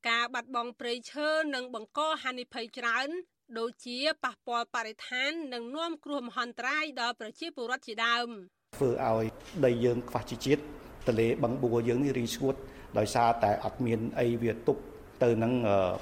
[0.09, 3.09] ការបាត់បង់ព្រៃឈើនឹងបង្កហានិភ័យច្រើន
[3.58, 8.28] ដូចជាប៉ះពាល់បរិស្ថាននិងនាំគ្រោះមហន្តរាយដល់ប្រជាពលរដ្ឋជាដើម
[8.76, 9.24] ធ្វើឲ្យ
[9.66, 10.62] ដីយើងខ្វះជីជាតិ
[11.06, 12.54] ទន្លេបឹងបួរយើងនេះរីស្ងួត
[12.98, 14.80] ដោយសារតែអត់មានអីវាទប់
[15.22, 15.52] ទៅនឹង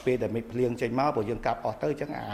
[0.04, 2.26] ពេលដែលមេឃភ្លៀងចេញមកព្រោះយើងកាប់អស់ទៅអញ្ចឹងអា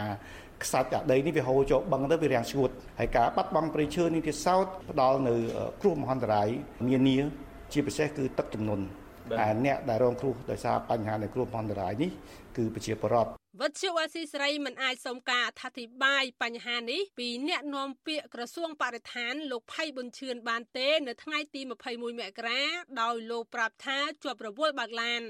[0.63, 5.35] ខ្សាច់អាដីនេះវាហូរចូលបឹងទៅវារាំងស្ងួតហើយការបាត់បង់ព្រៃឈើនេះទៀតសោតផ្ដល់នៅ
[5.81, 6.47] គ្រោះមហន្តរាយ
[6.87, 7.17] នានា
[7.73, 8.83] ជាពិសេសគឺទឹកជំនន់
[9.39, 12.11] ហើយអ្នកដែលរងគ្រោះដោយសារបញ្ហានៃគ្រោះមហន្តរាយនេះ
[12.57, 22.63] គឺប្រជាពលរដ្ឋ វត្តជាអាស៊ីសេរីមិនអាចសុំការអធិប្បាយបញ្ហានេះពីអ្នកនាំពាក្យក្រសួងបរិស្ថានលោកផៃប៊ុនឈឿនបានទេនៅថ្ងៃទី21មករា
[23.01, 25.23] ដោយលោកប្រាប់ថាជាប់រវល់បើកឡាន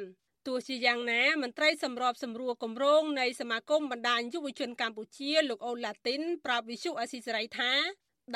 [0.48, 7.74] ទោះជាយ៉ាងណាមន្ត្រីសម្របសម្រួលគម្រោងនៃសមាគមបណ្ដាញយុវជនកម្ពុជាលោកអូឡាទីនប្រាប់វិសុអាស៊ីសេរីថា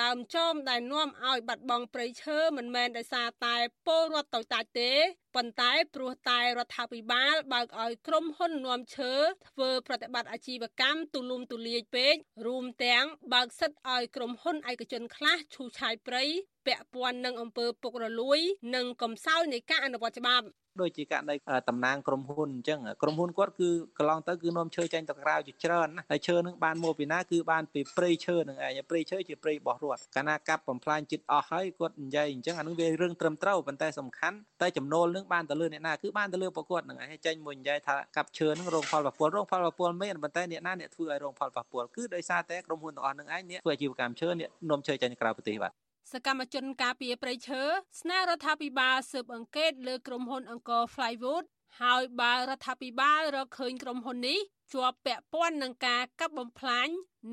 [0.01, 3.55] ដើមចោមដែលនាំឲ្យបាត់បង់ព្រៃឈើមិនមែនដោយសារតែ
[3.87, 4.91] ពលរដ្ឋតូចតាចទេ
[5.35, 9.13] ប៉ុន្តែព្រោះតែរដ្ឋាភិបាលបើកឲ្យក្រុមហ៊ុននាំឈើ
[9.49, 12.15] ធ្វើប្រតិបត្តិអាជីវកម្មទូលំទូលាយពេក
[12.47, 16.23] រួមទាំងបើកសិទ្ធឲ្យក្រុមហ៊ុនឯកជនខ្លះឈូសឆាយព្រៃ
[16.67, 18.39] ពាក់ព័ន្ធនឹងអំពើពុករលួយ
[18.75, 20.47] និងកំសោយនៃការអនុវត្តច្បាប់
[20.81, 21.35] ដូចជាករណី
[21.69, 45.71] តំណាងក្រុមហ៊ុនអញ្ចឹងក្រុមហ៊ុនគាត់គឺកន្លងទៅគឺនាំឈើចេញទៅក្រៅជាច្រើនណាហើយឈើនឹងបានមកពីណាគឺបានពីព្រៃឈើនឹងឯងព្រៃឈើជាព្រៃរបស់រដ្ឋកាលណាកាប់បំផ្លាញចិត្តអស់ហើយគាត់និយាយអញ្ចឹងអានឹងវារឿងត្រឹមត្រូវប៉ុន្តែសំខាន់តែចំណូលនឹងបានទៅលើអ្នកណាគឺបានទៅលើប្រកួតនឹងឯងចេញមួយនិយាយថាកាប់ឈើនឹងរងផលប៉ះពាល់រងផលប៉ះពាល់មែនប៉ុន្តែអ្នកណាអ្នកធ្វើឲ្យរងផលប៉ះពាល់គឺដោយសារតែក្រុមហ៊ុនទាំងអស់នឹងឯងអ្នកធ្វើអាជីវកម្មឈើអ្នកនាំឈើចេញក្រៅប្រទេសបាទ
[46.13, 47.61] សកម្មជនការពារព្រៃឈើ
[48.01, 51.45] ស្នើរដ្ឋាភិបាលស៊ើបអង្កេតលើក្រុមហ៊ុនអង្គរ Flywood
[51.81, 54.39] ហើយបើរដ្ឋាភិបាលរកឃើញក្រុមហ៊ុននេះ
[54.73, 56.87] ជាប់ពាក់ព័ន្ធនឹងការកាប់បំផ្លាញ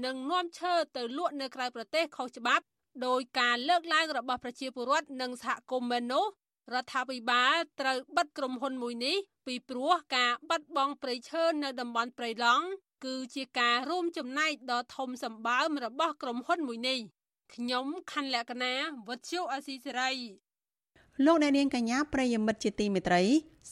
[0.04, 2.64] និងនាំឈើទៅលក់នៅក្រៅប្រទេសខុសច្បាប់
[3.06, 6.26] ដោយការលើកឡើងរបស់ប្រជាពលរដ្ឋនិងសហគមន៍មែននោះ
[6.74, 12.66] រដ្ឋាភិបាលត្រូវបិទក្រុមហ៊ុនមួយនេះពីព្រោះការបាត់បង់ព្រៃឈើនៅតំបន់ព្រៃឡង់
[13.04, 16.98] គឺជាការរួមចំណែកដ៏ធំសម្បើមរបស់ក្រុមហ៊ុនមួយនេះ
[17.54, 18.72] ខ្ញុំខណ្ឌលក្ខណា
[19.08, 20.12] វុទ្ធុអាស៊ីសេរី
[21.24, 23.22] លោកអ្នកនាងកញ្ញាប្រិយមិត្តជាទីមេត្រី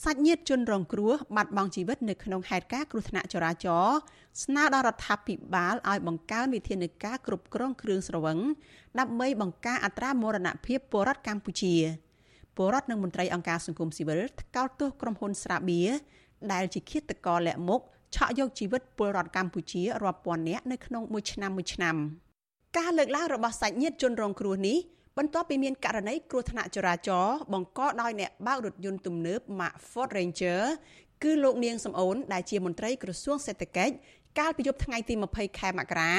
[0.05, 3.99] សាច់ញាតិជនរងគ្រោះបាត់បង់ជីវិតនៅក្នុងហេតុការណ៍គ្រោះថ្នាក់ចរាចរណ៍
[4.43, 8.39] ស្នើដល់រដ្ឋាភិបាលឲ្យបង្កើនវិធានការគ្រប់គ្រងគ្រឿងស្រវឹង
[8.99, 11.75] ដើម្បីបង្ការអត្រាមរណភាពពលរដ្ឋកម្ពុជា
[12.57, 15.83] ពលរដ្ឋនិងមន្ត្រីអង្គការសង្គមស៊ីវិលថ្កោលទោសក្រុមហ៊ុនស្រាបៀ
[16.53, 17.81] ដែលជាឃាតករលាក់មុខ
[18.15, 21.97] ឆក់យកជីវិតពលរដ្ឋកម្ពុជារាប់ពាន់នាក់នៅក្នុងមួយឆ្នាំមួយឆ្នាំ។
[22.79, 24.79] ការលើកឡើងរបស់សាច់ញាតិជនរងគ្រោះនេះ
[25.19, 30.61] បន្ទាប់ពីមានករណីគ្រោះថ្នាក់ចរាចរណ៍បង្កដោយអ្នកបើករថយន្តទំនើប Mack Ford Ranger
[31.23, 33.95] គឺលោកនាងសំអូនដែលជាមន្ត្រីក្រសួងសេដ្ឋកិច្ច
[34.39, 36.13] កាលពីយប់ថ្ងៃទី20ខែមករា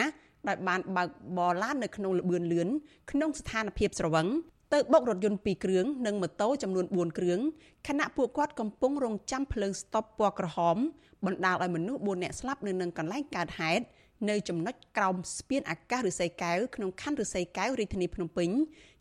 [0.48, 2.70] ដោយបានបើកបរឡាននៅក្នុងលបឿនលឿន
[3.12, 4.28] ក្នុងស្ថានភាពស្រវឹង
[4.76, 7.40] ទៅបុករថយន្ត2គ្រឿងនិងម៉ូតូចំនួន4គ្រឿង
[7.88, 10.78] ខណៈពួកគាត់កំពុងរងចាំភ្លើងស្តុបពណ៌ក្រហម
[11.26, 13.84] បណ្ដាលឲ្យមនុស្ស4នាក់ស្លាប់នៅនឹងកន្លែងកើតហេតុ
[14.30, 18.50] នៅចំណុចក្រោមស្ពានអាកាសឫស្សីកែវក្នុងខណ្ឌឫស្សីកែវរាជធានីភ្នំពេញ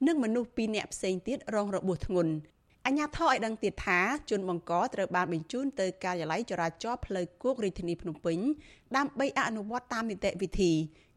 [0.07, 2.33] និងមនុស្ស2នាក់ផ្សេងទៀតរងរបួសធ្ងន់
[2.87, 8.38] អញ្ញាធរឲ្យដឹងទៀតថាជនបង្កត្រូវបានបញ្ជូនទៅការិយាល័យចរាចរណ៍ផ្លូវគោករាជធានីភ្នំពេញ
[8.97, 10.73] ដើម្បីអនុវត្តតាមនីតិវិធី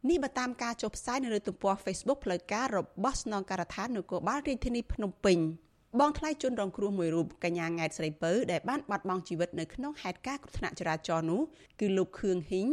[0.10, 5.40] នេះបើតាមការចុះផ្សាយនៅលើទំព័រ Facebook ផ្លូវការរបស់ស្នងការដ្ឋាននគរបាលរាជធានីភ្នំពេញ។
[6.00, 11.42] បងថ្លៃជនរងគ្រោះមួយរូបកញ្ញាង៉ែតស្រីពៅដែលបានបាត់បង់ជីវិតនៅក្នុងហេតុការណ៍គ្រោះថ្នាក់ចរាចរណ៍នោះ
[11.80, 12.68] គឺលោកខឿងហ៊ីង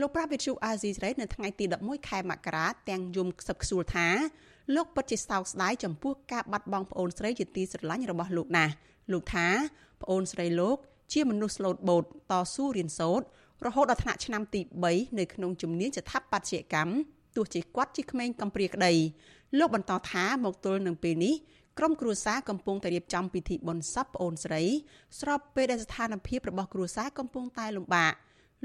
[0.00, 4.08] លោកប្រាវិទ្យុអាស៊ីសេរីនៅថ្ងៃទី11ខែមករាទាំងយំខ្សឹបខ្សួលថា
[4.74, 8.72] លោកពិតជាសោកស្ដាយចំពោះការបាត់បង់ប្អូនស្រីជាទីស្រឡាញ់របស់លោកណាស់
[9.12, 9.48] លោកថា
[10.02, 10.76] ប្អូនស្រីលោក
[11.12, 13.26] ជាមនុស្សស្លូតបូតតស៊ូរៀនសូត្រ
[13.66, 16.92] រហូតដល់ថ្នាក់ឆ្នាំទី3នៅក្នុងជំនាញស្ថាបត្យកម្ម
[17.36, 18.92] ទោះជាគាត់ជាក្មេងកំព្រាក្តី
[19.58, 21.34] លោកបន្តថាមកទល់នឹងពេលនេះ
[21.78, 24.62] ក្រុមគ្រួសារកំពុងតែរៀបចំពិធីបុណ្យសពប្អូនស្រី
[25.20, 28.12] ស្របពេលដែលស្ថានភាពរបស់គ្រួសារកំពុងតែលំបាក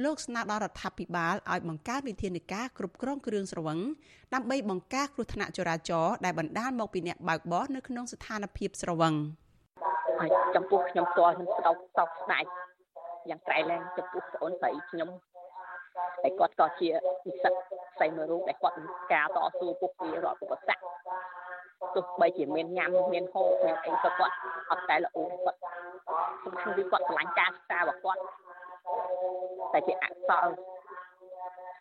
[0.03, 3.79] លោកស្នើដល់រដ្ឋាភិបាលឲ្យបង្កើតវិធានការគ្រប់គ្រងគ្រឿងស្រវឹង
[4.34, 9.13] ដើម្បីបង្ការគ្រោះថ្នាក់ចរាចរណ៍ដែលបណ្ដាលមកពីអ្នកបើកបរនៅក្នុងស្ថានភាពស្រវឹង
[10.19, 12.43] ហើយចំពោះខ្ញុំផ្ទាល់ខ្ញុំស្ដោកសោកស្ដាយ
[13.29, 15.10] យ៉ាងក្រៃលែងចំពោះប្អូនស្រីខ្ញុំ
[16.23, 16.89] តែគាត់ក៏ជា
[17.27, 17.53] និស្សិត
[17.93, 18.77] ផ្សេងមួយរូបដែលគាត់
[19.13, 20.81] ការតស៊ូពុះពីរដ្ឋឧបសគ្គ
[21.95, 24.36] ទោះបីជាមានញ៉ាំមានហូបមានអីក៏គាត់
[24.71, 25.60] អត់តែល្អគាត់
[26.43, 28.21] សំខាន់គឺគាត់ឆ្លាញ់ការសិក្សារបស់គាត់
[29.74, 30.48] តែជាអក្សរ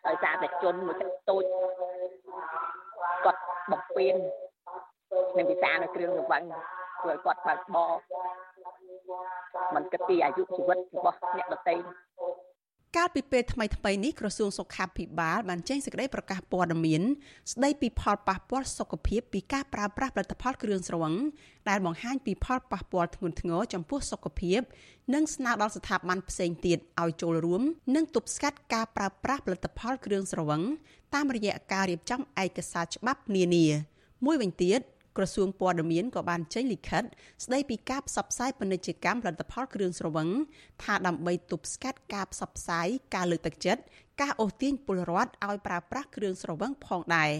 [0.05, 1.43] ដោយសារតែជនមួយចិត្តតូច
[3.25, 3.41] គាត់
[3.71, 4.15] បំពេញ
[5.37, 6.43] នឹងវិសានៅគ្រឿងរវឹង
[6.99, 7.91] ធ្វើឲ្យគាត់បើកបរ
[9.75, 11.75] มันគិតពីអាយុជីវិតរបស់អ្នកដទៃ
[12.95, 17.01] កាលពីពេលថ្មីថ្មីនេះក្រសួងសុខាភិបាលបានចេញសេចក្តីប្រកាសព័ត៌មាន
[17.51, 21.13] ស្តីពីផលប៉ះពាល់សុខភាពពីការប្រើប្រាស់ផលិតផលគ្រឿងស្រវឹង
[21.69, 24.59] ដែលបង្ហាញពីផលប៉ះពាល់ធ្ងន់ធ្ងរចំពោះសុខភាព
[25.13, 27.61] និងស្នើដល់ស្ថាប័នផ្សេងទៀតឲ្យចូលរួម
[27.95, 30.61] និងទប់ស្កាត់ការប្រើប្រាស់ផលិតផលគ្រឿងស្រវឹង
[31.13, 33.65] តាមរយៈការរៀបចំឯកសារច្បាប់នានា
[34.25, 34.79] មួយវិញទៀត
[35.17, 37.03] ក្រសួងព័ត៌មានក៏បានចេញលិខិត
[37.43, 40.29] ស្ដីពីការផ្សព្វផ្សាយពាណិជ្ជកម្មផលិតផលគ្រឿងស្រវឹង
[40.83, 43.81] ថាដើម្បីទប់ស្កាត់ការផ្សព្វផ្សាយការលើកទឹកចិត្ត
[44.21, 47.31] ការអូសទាញពលរដ្ឋឲ្យប្រើប្រាស់គ្រឿងស្រវឹងផងដែរ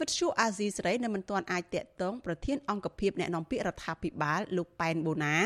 [0.00, 5.36] វិទ្យុអាស៊ីសេរីនៅមិនទាន់អាចតាក់ទងប្រធានអង្គភិបអ្នកនាំពាក្យរដ្ឋាភិបាលលោកប៉ែនបូណា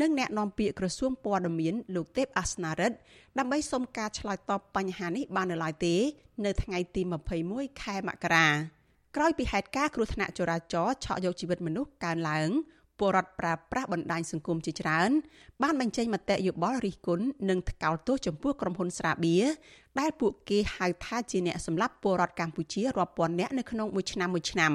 [0.00, 2.96] និងអ្នកនាំពាក្យក្រសួងព័ត៌មានលោកទេពអាសនារិទ្ធ
[3.38, 5.94] ដើម្បីសុំការឆ្លើយតបបញ្ហានេះបាននៅឡើយទេ
[6.44, 7.02] នៅថ្ងៃទី
[7.42, 8.46] 21ខែមករា
[9.16, 12.48] ក្រោយពីហេតុការណ៍គ្រោះថ្នាក់ចរាចរណ៍ឆក់យកជីវិតមនុស្សកើនឡើង
[12.98, 15.10] ពលរដ្ឋប្រើប្រាស់បណ្ដាញសង្គមជាច្រើន
[15.62, 19.44] បានបញ្ចេញមតិយោបល់រិះគន់និងថ្កោលទោសចំពោះក្រុមហ៊ុនស្រាបៀរ
[20.00, 24.72] ដែលពួកគេហៅថាជាអ្នកសម្លាប់ពលរដ្ឋកម្ពុជារាប់ពាន់នាក់នៅក្នុងមួយឆ្នាំមួយឆ្នាំ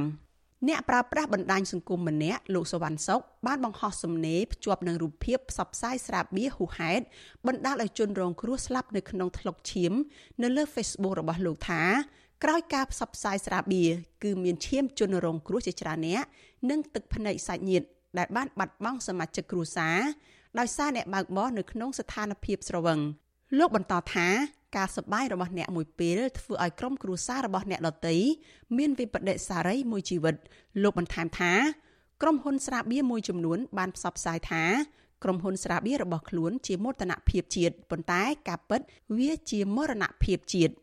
[0.68, 7.04] អ្នកប្រើប្រាស់បណ្ដាញសង្គមម្នាក់លោកសវណ្ណសុកបានបង្ហោះសំណេរភ្ជាប់នឹងរូបភាពផ្សព្វផ្សាយស្រាបៀរហួហេតុ
[7.48, 9.94] បណ្ដាលឲ្យជនរងគ្រោះស្លាប់នៅក្នុងថ្លុកឈាម
[10.42, 11.84] នៅលើ Facebook របស់លោកថា
[12.44, 13.90] ក្រោយការផ្សព្វផ្សាយស្រាបៀរ
[14.24, 16.24] គឺមានឈាមជនរងគ្រោះជាច្រើនអ្នក
[16.70, 17.86] និងទឹកភ្នែកសាច់ញាតិ
[18.18, 19.98] ដែលបានបាត់បង់សមាជិកគ្រួសារ
[20.60, 23.00] ដោយសារអ្នកបើកបរនៅក្នុងស្ថានភាពស្រវឹង
[23.58, 24.28] លោកបន្តថា
[24.78, 28.18] ការសប្បាយរបស់អ្នកមួយពេលធ្វើឲ្យក្រុមគ្រួសាររបស់អ្នកដតី
[28.78, 30.36] មានវិបដិសារីមួយជីវិត
[30.84, 31.54] លោកបន្ថែមថា
[32.22, 34.64] ក្រុមហ៊ុនស្រាបៀរមួយចំនួនបានផ្សព្វផ្សាយថា
[35.24, 38.82] ក្រុមហ៊ុនស្រាបៀររបស់ខ្លួនជាមោទនភាពជាតិប៉ុន្តែការពិត
[39.18, 40.74] វាជាមរណភាពជាតិ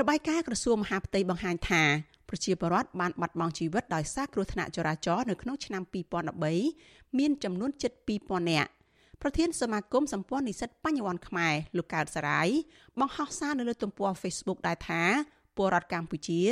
[0.00, 1.82] របាយការណ៍ក្រសួងមហាផ្ទៃបង្ហាញថា
[2.28, 5.82] ប្រជាពលរដ្ឋបានបាត់បង់ជីវិតដោយសារគ្រោះថ្នាក់ចរាចរណ៍នៅក្នុងឆ្នាំ
[6.50, 8.70] 2013មានចំនួនជិត2000នាក់
[9.22, 12.48] ប្រធានសមាគមសម្ព័ន្ធនិស្សិតបញ្ញវន្តខ្មែរលោកកើតសរាយ
[13.00, 15.02] បង្ហោះសារនៅលើទំព័រ Facebook ដែរថា
[15.56, 16.42] ពលរដ្ឋកម្ពុជា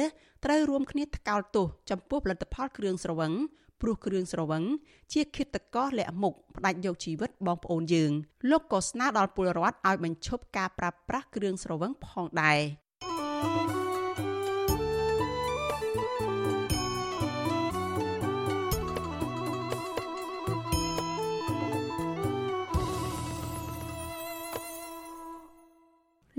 [0.44, 3.32] ត្រូវរួមគ្នាថ្កោលទោសចំពោះផលិតផលគ្រឿងស្រវឹង
[3.80, 4.64] ព្រោះគ្រឿងស្រវឹង
[5.12, 8.12] ជាឃាតករលាក់មុខផ្ដាច់យកជីវិតបងប្អូនយើង
[8.50, 12.60] លោកក៏ស្នើដល់ពលរដ្ឋឲ្យបញ្ឈប់ការប្រើប្រាស់គ្រឿងស្រវឹងផងដែរ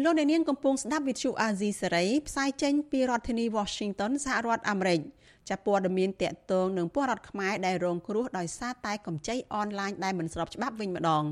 [0.03, 4.99] លោកអ្នកនាងកំពុងស្ដាប់វិទ្យុអាស៊ីសេរីផ្សាយចេញពីរដ្ឋធានី Washington សហរដ្ឋអាមេរិក
[5.49, 11.23] ចាប់ព័ត៌មានតកតងនឹងពលរដ្ឋខ្មែរដែលរងគ្រោះដោយសារតែកម្ចីអនឡាញដែលមិនស្របច្បាប់វិញម្ដង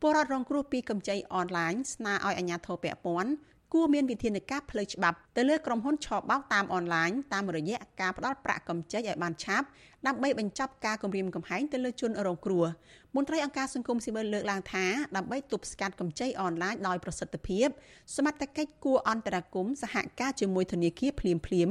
[0.00, 3.30] ពលរដ្ឋរងគ្រោះពីកម្ចីអនឡាញស្នើឲ្យអាជ្ញាធរពាក់ព័ន្ធ
[3.72, 9.66] គួរមានវិធានការផ្លូវច្បាប់ទៅលើក្រុមហ៊ុនឆបោកតាមអនឡាញតាមរយៈការផ្ដល់ប្រាក់កម្ចីឲ្យបានឆាប់
[10.06, 12.64] ដើម្បីបញ្ចប់ការគំរាមកំហែងទៅលើជនរងគ្រោះ
[13.16, 14.84] មន្ត្រីអង្គការសង្គមស៊ីវិលលើកឡើងថា
[15.16, 17.66] ដើម្បីទប់ស្កាត់កម្ចីអនឡាញដោយប្រសិទ្ធភាព
[18.16, 21.70] សមត្ថកិច្ចគួរអន្តរាគមន៍សហការជាមួយធនាគារភ្លាមភ្លាម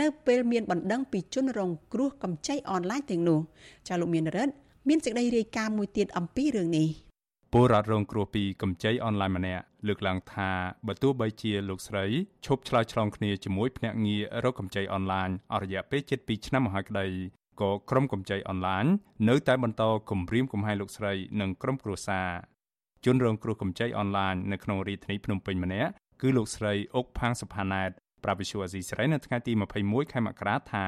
[0.00, 3.40] នៅពេលមានបណ្ដឹងពីជនរងគ្រោះកម្ចីអនឡាញទាំងនោះ
[3.88, 4.52] ចាលោកមានរិទ្ធ
[4.88, 7.05] មានសេចក្តីរាយការណ៍មួយទៀតអំពីរឿងនេះ
[7.52, 10.50] ពលរដ្ឋរងគ្រោះពីកម្ចីអនឡាញម្នាក់លើកឡើងថា
[10.86, 12.04] បើទោះបីជាលោកស្រី
[12.46, 17.06] ឈប់ឆ្លើយឆ្លងគ្នាជាមួយភ្នាក់ងាររកកម្ចីអនឡាញអស់រយៈពេលជិត2ឆ្នាំមកហើយក្តី
[17.60, 18.84] ក៏ក្រុមកម្ចីអនឡាញ
[19.28, 22.28] នៅតែបន្តគំរាមកំហែងលោកស្រីនិងក្រុមគ្រួសារ
[23.04, 25.90] ជនរងគ្រោះកម្ចីអនឡាញនៅក្នុងរាជធានីភ្នំពេញម្នាក់
[26.22, 27.90] គឺលោកស្រីអុកផាងសុផាណែត
[28.24, 30.86] ប្រាវិសុអាស៊ីស្រីនៅថ្ងៃទី21ខែមករាថា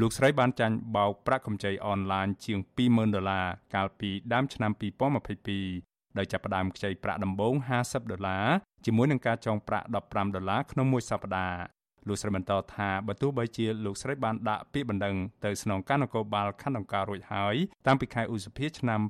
[0.00, 8.46] លោកស្រីបានចាញ់បោកប្រាក់កម្ចីអនឡាញជាង20000ដុល្លារកាលពីដើមឆ្នាំ2022 ដោយចាប់ផ្ដើមខ្ចីប្រាក់ដំបូង50ដុល្លារ
[8.86, 19.00] ជាមួយនឹងការចងប្រាក់15ដុល្លារក្នុងមួយសប្តាហ៍លោកស្រីបន្តថាបើទោះបីជាលោកស្រីបានដាក់ពាក្យបណ្ដឹងទៅស្នងការនគរបាលខណ្ឌអង្ការរួចហើយតាំងពីខែឧសភាឆ្នាំ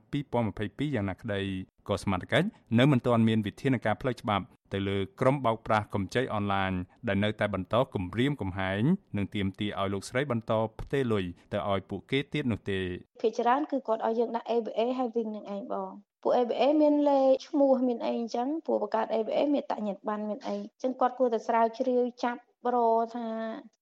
[0.42, 1.40] 2022យ៉ាងណាក្តី
[1.88, 2.46] ក៏សមត្ថកិច្ច
[2.78, 6.72] នៅមិនទាន់មានវិធានការផ្លូវច្បាប់ទៅលើក្រុមបោកប្រាស់កម្ចីអនឡាញ
[7.08, 8.82] ដែលនៅតែបន្តគំរាមកំហែង
[9.16, 12.80] និងទាមទារឲ្យលោកស្រីបន្តផ្ទេរលុយទៅឲ្យពួកគេទៀតនោះទេ
[13.22, 22.76] ភាគច្រើនគឺគាត់ឲ្យយើងដាក់ ABA ហើយវិញនឹងឯងបង ពួក ABA មានលេខឈ្មោះមានអីអញ្ចឹងពួកបង្កើត ABA មានតញ្ញបានមានអីអញ្ចឹងគាត់គួរតែស្រាវជ្រាវចាប់ប្រ
[23.14, 23.28] ថា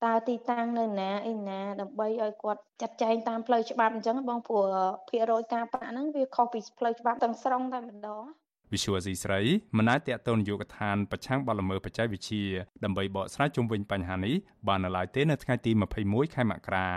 [0.05, 4.67] តើទីតាំងនៅណាអីណាដើម្បីឲ្យគាត់ចាត់ចែងតាមផ្លូវច្បាប់អញ្ចឹងបងព្រោះ
[5.09, 8.25] ភាគរយការប្រាក់ហ្នឹងវាខុសពីផ្លូវច្បាប់ទាំងស្រុងតែម្ដង
[8.73, 9.41] វិសុវអាស៊ីស្រី
[9.79, 12.45] មិនអាចតេតូនយោគឋានប្រឆាំងបទល្មើសបច្ចេកវិទ្យា
[12.85, 14.35] ដើម្បីបកស្រាយជុំវិញបញ្ហានេះ
[14.69, 15.71] បាននៅឡើយទេនៅថ្ងៃទី
[16.05, 16.89] 21ខែមករា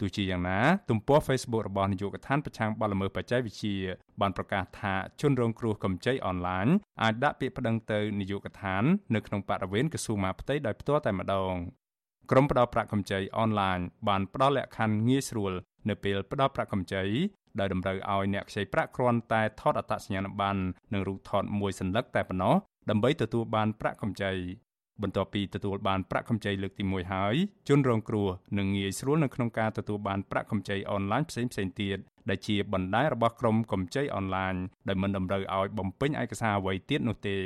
[0.00, 0.58] ទោះជាយ៉ាងណា
[0.90, 3.76] ទំព័រ Facebook របស់នាយកដ្ឋានប្រឆាំងបទល្មើសបច្ចេកវិទ្យា
[4.20, 6.66] បានប្រកាសថាជនរងគ្រោះកម្ចីអនឡាញ
[7.02, 8.84] អាចដាក់ពាក្យប្តឹងទៅនាយកដ្ឋាន
[9.14, 11.54] នៅក្នុងបរិវេណក្រសួងមហាផ្ទៃដោយផ្ទាល់តែម្ដង
[12.30, 15.52] ក្រុមផ្ដល់ប្រាក់កម្ចីអនឡាញបានផ្ដល់លក្ខខណ្ឌងាយស្រួល
[15.88, 17.04] នៅពេលផ្ដល់ប្រាក់កម្ចី
[17.60, 20.60] ដោយតម្រូវឲ្យអ្នកខ្ចីប្រាក់គ្រាន់តែថតអត្តសញ្ញាណប័ណ្ណ
[20.92, 22.54] និងរូបថតមួយសន្លឹកតែប៉ុណ្ណោះ
[22.90, 24.32] ដើម្បីទទួលបានប្រាក់កម្ចី
[25.02, 27.36] បន្ទាប់ពីទទួលបានប្រាក់កម្ចីលើកទី1ហើយ
[27.68, 34.54] ជនរងគ្រោះនឹងងាយស្រួលនៅក្នុងការទទួលបានប្រាក់កម្ចីអនឡាញផ្សេងៗទៀតដែលជាបណ្ដាញរបស់ក្រុមកម្ចីអនឡាញ
[34.88, 37.38] ដែលមិនតម្រូវឲ្យបំពេញឯកសារអ្វីទៀតនោះទេ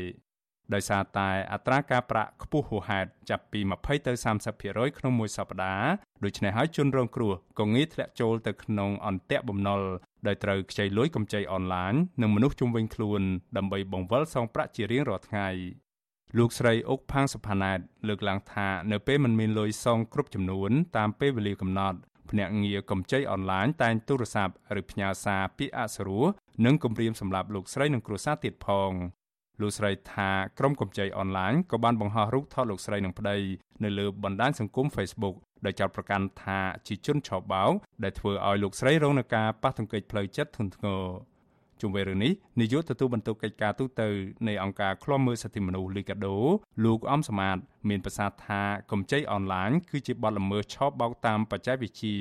[0.75, 4.13] ដោយសារតែអត្រាការប្រាក់ខ្ពស់ហួសហេតុចាប់ពី20ទៅ
[4.57, 5.93] 30%ក្នុងមួយសប្តាហ៍
[6.25, 9.81] ដូច្នេះហើយជនរងគ្រោះក៏ងាយធ្លាក់ចូលទៅក្នុងអន្ទាក់បំណុល
[10.27, 13.23] ដោយត្រូវខ្ចីលុយកម្ចីអនឡាញនិងមនុស្សជុំវិញខ្លួន
[13.57, 15.49] ដើម្បីបង្វិលសងប្រាក់ជារៀងរាល់ថ្ងៃ
[16.39, 21.99] លោកស្រីអុកផាងសុផាណែតលើកឡើងថានៅពេលមិនមានលុយសងគ្រប់ចំនួនតាមពេលវេលាកំណត់
[22.31, 26.25] ភ្នាក់ងារកម្ចីអនឡាញតែងទូរស័ព្ទឬផ្ញើសារពាក្យអសុរោះ
[26.65, 28.93] និងគម្រាមសម្រាប់លោកស្រីនិងគ្រួសារទៀតផង
[29.61, 33.37] លោកស្រីថាក្រុមកម្ចីអនឡាញក៏បានបង្ហោះរូបថតលោកស្រីនិងប្តី
[33.85, 41.03] នៅលើបណ្ដាញសង្គម Facebook ដោយចោទប្រកាន់ថាជាជនឆបោកដែលធ្វើឲ្យលោកស្រីរងនឹងការប៉ះទង្គិចផ្លូវចិត្តធ្ងន់ធ្ងរ
[41.83, 44.03] ជុំវិញរឿងនេះនាយកទទួលបន្ទុកកិច្ចការទូត
[44.49, 46.37] នៃអង្គការឃ្លាំមើលសិទ្ធិមនុស្សលីកាដូ
[46.85, 47.57] លោកអំសមាត
[47.89, 52.19] មានប្រសាសន៍ថាកម្ចីអនឡាញគឺជាបទល្មើសឆបោកតាមបច្ចេកវិទ្យា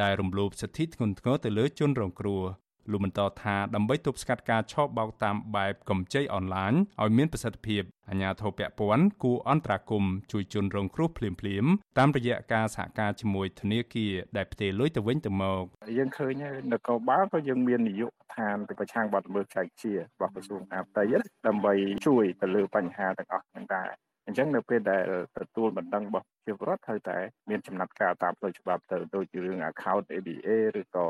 [0.00, 2.42] ដែលរំលោភសិទ្ធិធ្ងន់ធ្ងរទៅលើជនរងគ្រោះ
[2.90, 15.64] លោកបន្តថាដើម្បីទប់ស្កាត់ការឆបោកតាមបែបកម្ចីអនឡាញឲ្យមានប្រសិទ្ធភាពអាជ្ញាធរពាក់ព័ន្ធគួរអន្តរាគមន៍ជួយជនរងគ្រោះភ្លាមៗតាមរយៈការសហការជាមួយធនាគារដែលផ្ទេរលុយទៅវិញទៅមក
[15.98, 16.42] យើងឃើញ
[16.72, 21.02] នគរបាលក៏យើងមាននាយកដ្ឋានទៅប្រឆាំងបទល្មើសចែកជារបស់ក្រសួងអាផ្ទៃ
[21.46, 21.74] ដើម្បី
[22.06, 23.90] ជួយទៅលើបញ្ហាទាំងអស់ហ្នឹងដែរ
[24.26, 25.02] អញ្ចឹងនៅពេលដែល
[25.38, 27.18] ទទួលបណ្ដឹងរបស់ជាពលរដ្ឋត្រូវតែ
[27.50, 30.48] មានចំណាត់ការតាមផ្លូវច្បាប់ទៅដូចជារឿង account ABA
[30.80, 31.06] ឬក៏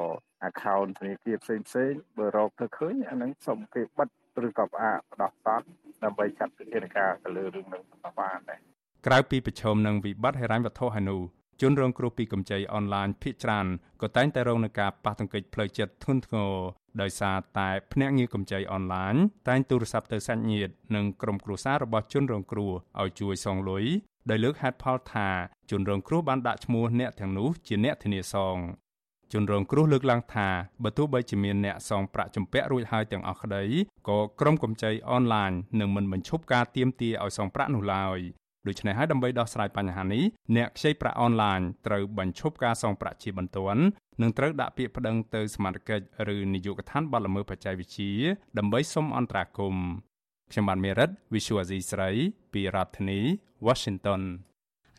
[0.49, 4.09] account ធនាគារផ្សេងផ្សេងបើរកទៅឃើញអាហ្នឹងសូមគេបិទ
[4.47, 5.63] ឬក៏ផ្អាកផ្ដោះសត
[6.05, 7.83] ដើម្បីចាត់វិធានការទៅលើរឿងនឹង
[8.21, 8.61] បានដែរ
[9.07, 11.21] ក្រៅពីប្រឈមនឹងវិបត្តិហិរញ្ញវត្ថុហើយនោះ
[11.61, 13.67] ជនរងគ្រោះពីកម្ចីអនឡាញភ ieck ច្រើន
[14.03, 16.53] ក៏តែងតែរងនឹងការប៉ះទង្គិចផ្លូវចិត្តធ្ងន់ធ្ងរ
[17.01, 19.15] ដោយសារតែភ្នាក់ងារកម្ចីអនឡាញ
[19.49, 23.85] តែងទូរស័ព្ទទៅសាច់ញាតិនិងក្រុមគ្រួសាររបស់ជនរងគ្រោះឲ្យជួយសងលុយ
[24.31, 25.29] ដោយលើកហេតុផលថា
[25.71, 28.57] ជនរងគ្រោះបានដាក់ឈ្មោះអ្នកទាំងនោះជាអ្នកធានាសង
[29.33, 30.49] ជនរងគ្រោះលើកឡើងថា
[30.83, 33.65] បើទោះបីជាមានអ្នកសងប្រាក់ជំពាក់រួចហើយទាំងអស់ក្តី
[34.09, 38.19] ក៏ក្រុមកម្ចីអនឡាញនឹងមិនបញ្ឈប់ការទាមទារឲ្យសងប្រាក់នោះឡើយ
[38.69, 40.25] ដូច្នេះហើយដើម្បីដោះស្រាយបញ្ហានេះ
[40.57, 43.83] អ្នកខ្ចីប្រាក់អនឡាញត្រូវបញ្ឈប់ការសងប្រាក់ជាបន្ទាន់
[44.23, 45.91] និងត្រូវដាក់ពាក្យប្តឹងទៅសមាជិក
[46.35, 48.13] ឬនាយកដ្ឋានបទល្មើសបច្ចេកវិទ្យា
[48.59, 49.87] ដើម្បីសុំអន្តរាគមន៍
[50.51, 52.11] ខ្ញុំបានមេរិត Visual Asia ស្រី
[52.53, 53.21] ពីរដ្ឋធានី
[53.67, 54.23] Washington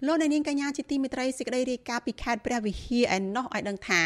[0.07, 4.01] លោកនាងកញ្ញាជាទីមេត្រីសេចក្តីរាយការណ៍ពីខេត្តព្រះវិហារឯណោះឲ្យដឹងថា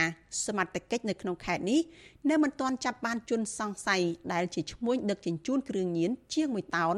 [0.46, 1.82] សមត្ថកិច្ចនៅក្នុងខេត្តនេះ
[2.30, 4.02] នៅមិនទាន់ចាប់បានជនសង្ស័យ
[4.34, 6.96] ដែលជាឈ្មួញដឹកជញ្ជូនគ្រឿងញៀនជាង1តោន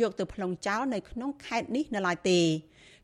[0.00, 2.40] យកទៅប្លង់ចោលនៅក្នុងខេត្តនេះនៅឡើយទេ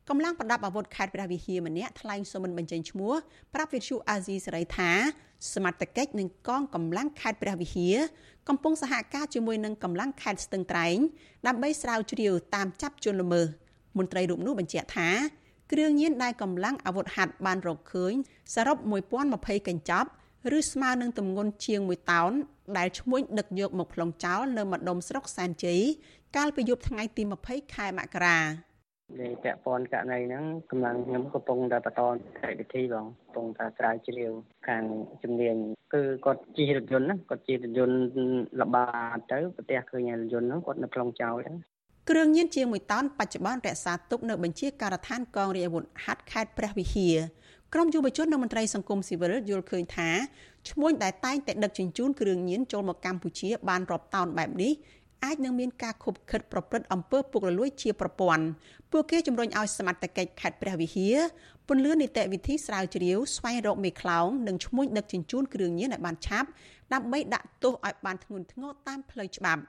[0.08, 3.14] កម្លាំងប្រដាប់អាវុធខេត្តព្រះវិហារម្នាក់ថ្លែងសុំមិនបញ្ចេញឈ្មោះ
[3.54, 4.90] ប្រាប់វិទ្យុអាស៊ីសេរីថា
[5.54, 7.96] សមត្ថកិច្ចនិងកងកម្លាំងខេត្តព្រះវិហារ
[8.48, 10.96] កំពុងសហការជាមួយនឹងកម្លាំងខេត្តស្ទឹងត្រែង
[11.46, 13.46] ដើម្បីស្រាវជ្រាវតាមចាប់ជនល្មើស
[13.98, 15.08] មន្ត្រីរូបនោះបញ្ជាក់ថា
[15.72, 18.14] គ្រឿងញៀនដែលកម្លាំងអាវុធហត្ថបានរកឃើញ
[18.54, 18.78] សរុប
[19.22, 20.08] 1020កញ្ចប់
[20.58, 22.32] ឬស្មើនឹងទម្ងន់ជាង1តោន
[22.78, 25.80] ដែលឈ្មួញដឹកយកមកប្លង់ចោលនៅម្ដុំស្រុកសែនជ័យ
[26.36, 28.38] កាលពីយប់ថ្ងៃទី20ខែមករា
[29.20, 32.00] ដែលពាក់ព័ន្ធករណីហ្នឹងកម្លាំងខ្ញុំកំពុងតែបន្ត
[32.40, 34.32] កិច្ចវិធីបងកំពុងតែស្រាវជ្រាវ
[34.68, 34.84] ខាង
[35.22, 35.56] ជំនាញ
[35.94, 37.96] គឺគាត់ជិះរថយន្តណាគាត់ជិះរថយន្ត
[38.60, 41.56] ល្បាតទៅប្រទះឃើញរថយន្តហ្នឹងគាត់នៅខ្លងចោលហ្នឹង
[42.10, 47.16] គ្រឿងញៀនជាង1តោនបច្ចុប្បន្នរក្សាទុកនៅបញ្ជាការដ្ឋានកងរាជអាវុធហត្ថខេត្តព្រះវិហារ
[47.74, 50.10] ក្រមយុវជននិងមន្ត្រីសង្គមស៊ីវិលយល់ឃើញថា
[50.68, 54.72] ឈ្មួញដែលតែងតែដឹកជញ្ជូនគ្រឿងញៀនចូលមកកម្ពុជាបានរាប់តោនបែបនេះ
[55.24, 58.44] អាចនឹងមានការខុបខិតប្រព្រឹត្តអំពើពុករលួយជាប្រព័ន្ធ
[58.92, 61.16] ពួកគេជំរុញឲ្យសមត្ថកិច្ចខេត្តព្រះវិហារ
[61.68, 66.48] ពន្លឿននីតិវិធីស្រាវជ្រាវស្វែងរកមេខ្លោងនិងឈ្មួញដឹកជញ្ជូនគ្រឿងញៀនឲ្យបានឆាប់
[66.92, 69.62] ដើម្បីដាក់ទោសឲ្យបានធ្ងន់ធ្ងរតាមផ្លូវច្បាប់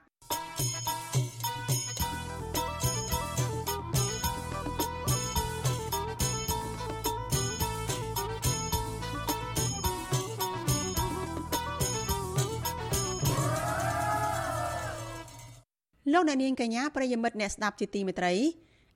[16.10, 18.34] លោកអ្នកនាងកញ្ញាប្រិយមិត្តអ្នកស្ដាប់ជាទីមេត្រី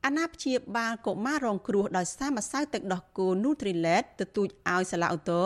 [0.04, 5.44] អាណាព្យាបាលកុមាររងគ្រោះដោយសារម្សៅទឹកដោះគោ Nutrilett ទទូចឲ្យសាឡាអូតូ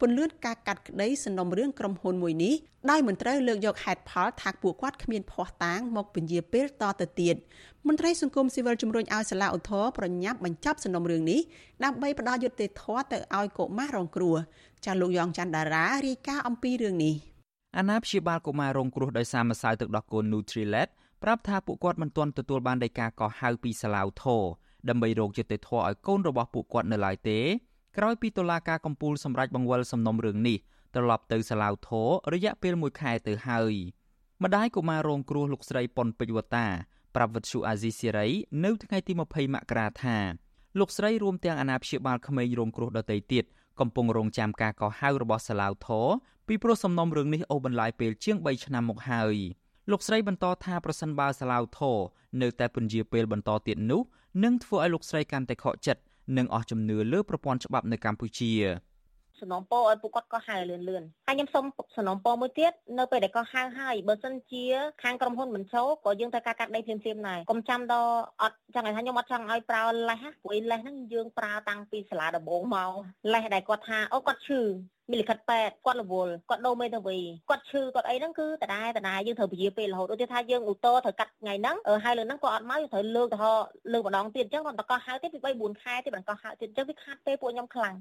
[0.00, 2.54] ពន្លឿនការកាត់ក្តីសំណុំរឿងក្រុមហ៊ុនមួយនេះ
[2.90, 7.36] ដោយមិនត្រូវលើកយកហេតុផលថាពួកគាត់គ្មានភ័ស្តុតាងមកពន្យាពេលតទៅទៀត
[7.86, 11.40] មន្ត្រីសង្គមស៊ីវិលជំរុញឲ្យសាឡាអូតូប្រញាប់បញ្ចប់សំណុំរឿងនេះ
[11.84, 14.36] ដើម្បីផ្ដល់យុត្តិធម៌ទៅឲ្យកុមាររងគ្រោះ
[14.84, 17.33] ចាលោកយ៉ងច័ន្ទដារារាយការណ៍អំពីរឿងនេះ
[17.78, 20.90] អាណាព្យាបាលកុមាររងគ្រោះដោយសារម្សៅទឹកដោះគោ Nutrilett
[21.22, 24.42] ប្រាប់ថាពួកគាត់មិនទាន់ទទួលបានដីកាកោះហៅពីសាឡាវធរ
[24.88, 27.40] ដើម្បីរកយុត្តិធម៌ឲ្យកូនរបស់ពួកគាត់នៅឡើយទេ
[27.96, 30.58] ក្រោយពីតុលាការកំពូលសម្រេចបង្វិលសំណុំរឿងនេះ
[30.94, 33.74] ត្រឡប់ទៅសាឡាវធររយៈពេល1ខែទៅហើយ
[34.42, 36.66] ម្ដាយកុមាររងគ្រោះលោកស្រីប៉ុនពេជ្រវតា
[37.14, 38.28] ប្រាប់វិទ្យុអាស៊ីសេរី
[38.64, 40.16] នៅថ្ងៃទី20មករាថា
[40.78, 43.44] លោកស្រីរួមទាំងអាណាព្យាបាលក្មេងរងគ្រោះដទៃទៀត
[43.80, 46.06] កំពុងរងចាំការកោះហៅរបស់សាឡាវធរ
[46.46, 49.36] ពីព្រោះសំណុំរឿងនេះអូសបន្លាយពេលជាង3ឆ្នាំមកហើយ
[49.90, 51.98] លោកស្រីបន្តថាប្រសិនបើសាឡាវធរ
[52.42, 54.02] នៅតែពន្យាពេលបន្តទៀតនោះ
[54.44, 56.02] នឹងធ្វើឲ្យលោកស្រីកាន់តែខកចិត្ត
[56.36, 58.52] និងអស់ជំនឿលើប្រព័ន្ធច្បាប់នៅកម្ពុជា
[59.40, 61.64] សំណូមពរឲ្យពួកគាត់ក៏ហៅលឿនលឿនហើយខ្ញុំសូម
[61.96, 64.64] សំណូមពរមួយទៀតនៅពេលដែលក៏ហៅហើយបើសិនជា
[65.02, 72.90] ខាងក្រុមហ៊ុនមិនចូលក៏យើងត្រូវការកាត់ដីភ្លាមភ្លាមដែរកុំចាំដល់អត់ចង់ឲ្យថាខ្ញុំអត់ចង់ឲ្យប្រើលេសព្រោះលេសហ្នឹងយើងប្រើតាំងពីសាលាដំបូងមក
[73.32, 74.62] លេសដែលគាត់ថាអូគាត់ឈឺ
[75.10, 77.18] មានលិខិតពេទ្យគាត់រវល់គាត់ដូរមេធាវី
[77.50, 83.38] គាត់ឈឺគាត់អីហ្នឹងគឺតដែរតដែរយើងត្រូវពជាពេលរហូតដូចថាយើងឧតត្រូវកាត់ថ្ងៃហ្នឹងហើយលើហ្នឹងគាត់អត់មកយើងត្រូវលើកទៅ
[83.92, 87.94] លើកម្ដងទៀតអញ្ចឹងគាត់តកោះហៅទៀតពី3 4ខែទៀតបន្តកោះហៅទៀតអញ្ចឹងវាខាត់ពេលពួកខ្ញុំខ្លាំង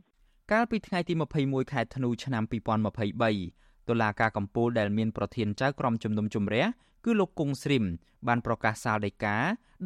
[0.51, 1.13] កាលពីថ្ងៃទី
[1.43, 2.43] 21ខែធ្នូឆ្នាំ
[3.15, 6.65] 2023តុលាការកំពូលដែលមានប្រធានចៅក្រមជំនុំជម្រះ
[7.05, 7.83] គឺលោកគង់ស្រីម
[8.27, 9.37] បានប្រកាសសាលដីកា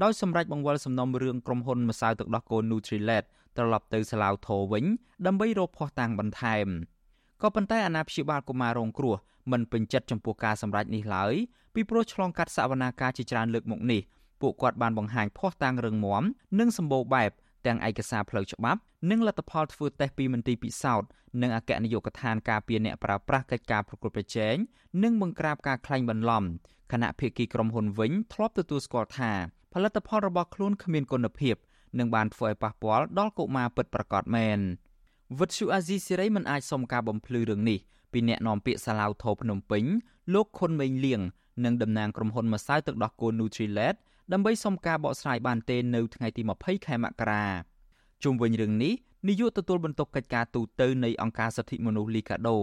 [0.04, 3.26] ដោយសម្រេចបង្វិលសំណុំរឿងក្រុមហ៊ុនម្សៅទឹកដោះគោ Nutrilett
[3.58, 4.86] ត្រឡប់ទៅសាឡាវធរវិញ
[5.26, 6.68] ដើម្បីរកភ័ស្តុតាងបន្ថែម
[7.42, 9.16] ក៏ប៉ុន្តែអាណាព្យាបាលកុមាររងគ្រោះ
[9.52, 11.34] មិនពេញចិត្តចំពោះការសម្រេចនេះឡើយ
[11.74, 14.02] ពីព្រោះឆ្លងកាត់សវនាការជាច្រើនលើកមកនេះ
[14.42, 16.24] ពួកគាត់បានបង្ហាញភ័ស្តុតាងរឹងមាំ
[16.60, 17.32] និងសម្បូរបែប
[17.68, 21.10] ទាំងឯកសារផ្លូវច្បាប់និងលទ្ធផលធ្វើតេស្តពីមន្ទីរពិសោធន៍
[21.42, 24.56] និងអគ្គនាយកដ្ឋានការពារអ្នកប្រើប្រាស់កិច្ចការប្រកួតប្រជែង
[25.04, 26.44] និងបង្ក្រាបការក្លែងបន្លំ
[26.92, 29.32] គណៈភាគីក្រុមហ៊ុនវិញធ្លាប់ទទួលស្គាល់ថា
[29.74, 31.56] ផលិតផលរបស់ខ្លួនគ្មានគុណភាព
[32.00, 34.60] និងបានធ្វើឲ្យប៉ះពាល់ដល់កុមារពិតប្រាកដមែន
[35.40, 37.80] វិទ្យុអាស៊ីសេរីមិនអាចសុំការបំភ្លឺរឿងនេះ
[38.12, 39.84] ពីអ្នកនាំពាក្យសាឡាវថោភ្នំពេញ
[40.34, 41.22] លោកខុនមេងលៀង
[41.66, 43.96] និងតំណាងក្រុមហ៊ុនម្សៅទឹកដោះគោ Nutrilett
[44.34, 47.46] ដើម្បីសុំការបកស្រាយបានទេនៅថ្ងៃទី20ខែមករា
[48.24, 48.94] ជុំវិញរឿងនេះ
[49.28, 52.58] នាយកទទួលបន្ទុកកិច្ចការទូតទៅនៃអង្គការសិទ្ធិមនុស្សលីកាដូ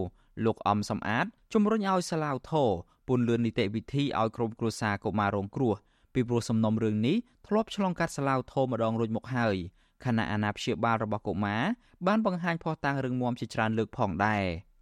[0.45, 2.65] លោកអំសំអាតជំរុញឲ្យសាឡាវថោ
[3.09, 5.75] ពន្លឿននីតិវិធីឲ្យក្រុមគ្រួសារកុមាររងគ្រោះ
[6.15, 9.57] ពីព្រោះសំណុំរឿងនេះធ្លាប់ឆ្លងកាត់សាឡាវថោម្ដងរួចមកហើយ
[10.05, 11.63] ខណៈអាណាព្យាបាលរបស់កុមារ
[12.07, 14.45] បានបង្ហាញភស្តុតាងរឿងមុំជាច្រើនលើកផងដែរ។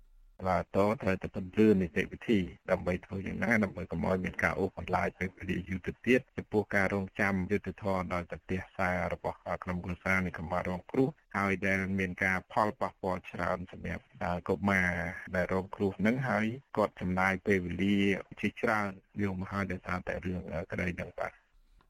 [0.48, 2.40] ឡាតត្រូវតែពន្យល់នីតិវិធី
[2.70, 14.04] ដើម្បីធ្វើយ៉ាងណាដើម្បីកុំឲ្យមានការអូសបន្លាយពេលវេលាយូរទៅទៀតចំពោះការរងចាំយុទ្ធធរដល់ប្រទេសសាររបស់ក្រុមគ្រួសារនៃកម្ពុជារងគ្រោះហើយដែលមានការផលប៉ះពាល់ច្រើនសម្រាប់
[14.48, 14.90] កុមារ
[15.36, 17.98] ដែលរងគ្រោះនឹងហើយគាត់ចំណាយពេលវេលា
[18.40, 18.88] ជាច្រើន
[19.22, 20.40] យកមកហើយដោយសារតែរឿង
[20.70, 21.32] ក្តីនឹងបាទ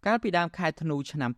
[0.06, 1.30] កាលពីដើមខែធ្នូឆ្នាំ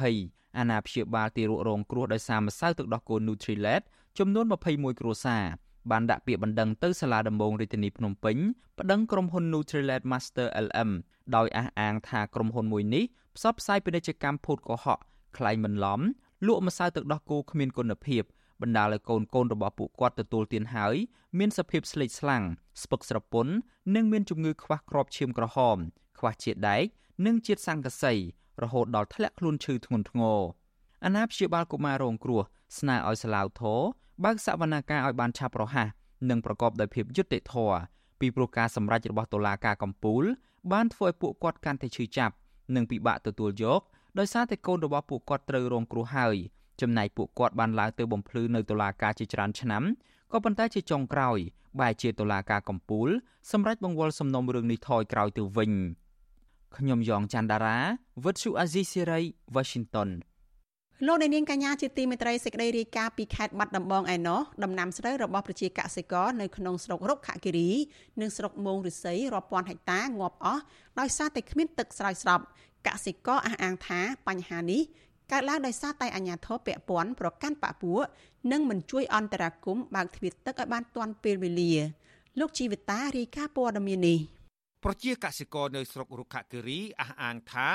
[0.00, 3.82] 2020អាណាព្យាបាលទីរងគ្រោះដោយសារម្សៅទឹកដោះគោ Nutrilett
[4.18, 5.44] ចំនួន21គ្រួសារ
[5.90, 8.36] បានដាក់ពាក្យបណ្ដឹងទៅសាលាដំបងរាជធានីភ្នំពេញ
[8.78, 10.90] ប្តឹងក្រុមហ៊ុន Nutrilett Master LM
[11.36, 13.04] ដោយអះអាងថាក្រុមហ៊ុនមួយនេះ
[13.36, 14.98] ផ្សព្វផ្សាយពាណិជ្ជកម្មភូតកុហក
[15.38, 16.00] ក្លែងបន្លំ
[16.46, 18.22] លក់ម្សៅទឹកដោះគោគ្មានគុណភាព
[18.62, 20.94] បណ្ដាលឲ្យកូនកូនរបស់ពួកគាត់ទទួលទានហើយ
[21.38, 22.42] មានសភាពស្លេកស្លាំង
[22.82, 23.52] ស្ពឹកស្រពន់
[23.94, 25.76] និងមានជំងឺខ្វះគ្រាប់ឈាមក្រហម
[26.18, 26.84] ខ្វះជាតិដែក
[27.26, 28.12] និងជាតិសង្កសី
[28.62, 30.40] រហូតដល់ធ្លាក់ខ្លួនឈឺធ្ងន់ធ្ងរ
[31.04, 32.42] អាណាព្យាបាលកុមាររងគ្រោះ
[32.78, 33.80] ស្នើឲ្យសាឡាវធរ
[34.22, 35.88] បើកសវនាការឲ្យបានឆាប់រហ័ស
[36.30, 37.78] និងប្រកបដោយភាពយុត្តិធម៌
[38.20, 40.24] ពីព្រោះការសម្រេចរបស់តុលាការកំពូល
[40.72, 42.34] បានធ្វើឲ្យពួកគាត់កាន់តែឈឺចាប់
[42.74, 43.80] និងពិបាកទទួលយក
[44.18, 46.36] ដោយសារតែកូនរបស់ពួកគាត់ត្រូវរងគ្រោះហើយ
[46.80, 49.82] ចំណែកពួកគាត់បានឡើងទៅបំភ្លឺនៅតុលាការជាច្រើនឆ្នាំ
[50.32, 51.38] ក៏ប៉ុន្តែជាចុងក្រោយ
[51.80, 53.08] បែរជាតុលាការកំពូល
[53.52, 55.72] សម្រេចបង្វិលសំណុំរឿងនេះថយក្រោយទៅវិញ
[56.76, 57.78] ខ្ញុំយ៉ងច័ន្ទដារា
[58.24, 59.20] វិទ្យុអាស៊ីសេរី
[59.54, 60.08] Washington
[61.06, 67.70] លោកអ្នកនាងកញ្ញាជាទីមេត្រីសេចក្តីរាយការណ៍ពីខេត្តបាត់ដំបងឯណោះដំណាំស្រូវរបស់ប្រជាកសិករនៅក្នុងស្រុករុក្ខគិរី
[68.20, 70.62] និងស្រុកមោងរិស័យរាប់ពាន់ហិកតាងាប់អស់
[71.00, 72.40] ដោយសារតែគ្មានទឹកស្រោចស្រព
[72.86, 74.82] កសិករអះអាងថាបញ្ហានេះ
[75.32, 77.98] កើតឡើងដោយសារតែអាជ្ញាធរពាក់ព័ន្ធប្រកាន់បពុះ
[78.52, 81.72] និងមិនជួយអន្តរាគមន៍បើកទ្វារទឹកឲ្យបានទាន់ពេលវេលា
[82.40, 84.18] លោកជីវិតារាយការណ៍ព័ត៌មាននេះ
[84.84, 87.68] ប្រជាកសិករនៅស្រុករុក្ខគិរីអះអាងថា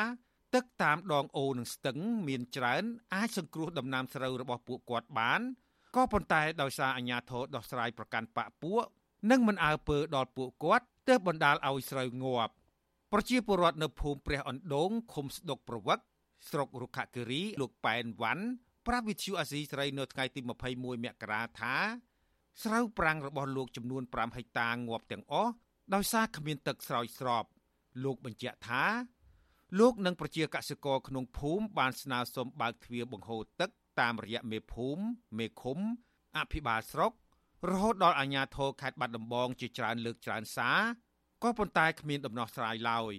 [0.55, 1.97] ទឹកតាមដងអូរនិងស្ទឹង
[2.27, 2.83] មានច្រើន
[3.13, 5.41] អាចសង្គ្រោះដំណាំស្រូវរបស់ពួកគាត់បាន
[5.95, 8.83] ក៏ប៉ុន្តែដោយសារអាជ្ញាធរដោះស្រាយប្រកាន់បកពួក
[9.31, 12.53] និងមិនអើពើដល់ពួកគាត់ទើបបណ្ដាលឲ្យស្រូវងាប់
[13.11, 15.99] ប្រជាពលរដ្ឋនៅភូមិព្រះអណ្ដូងឃុំស្ដុកប្រវឹក
[16.49, 18.45] ស្រុករុក្ខគិរីលោកប៉ែនវ៉ាន់
[18.87, 20.39] ប្រាប់វិទ្យុអាស៊ីសេរីនៅថ្ងៃទី
[20.73, 21.75] 21មករាថា
[22.63, 25.51] ស្រូវប្រាំងរបស់លោកចំនួន5ហិកតាងាប់ទាំងអស់
[25.93, 27.45] ដោយសារគ្មានទឹកស្រោចស្រព
[28.03, 28.83] លោកបញ្ជាក់ថា
[29.77, 35.01] លោកនិងប្រជាកសិករក្នុងភូមិបានស្នើសុំបើកទ្វារបង្ហូរទឹកតាមរយៈមេភូមិ
[35.37, 35.79] មេឃុំ
[36.37, 37.11] អភិបាលស្រុក
[37.69, 40.79] រហូតដល់អាជ្ញាធរខេត្តបាត់ដំបងជាច្រើនលើកច្រើនសារ
[41.43, 43.15] ក៏ប៉ុន្តែគ្មានដំណោះស្រាយឡើយ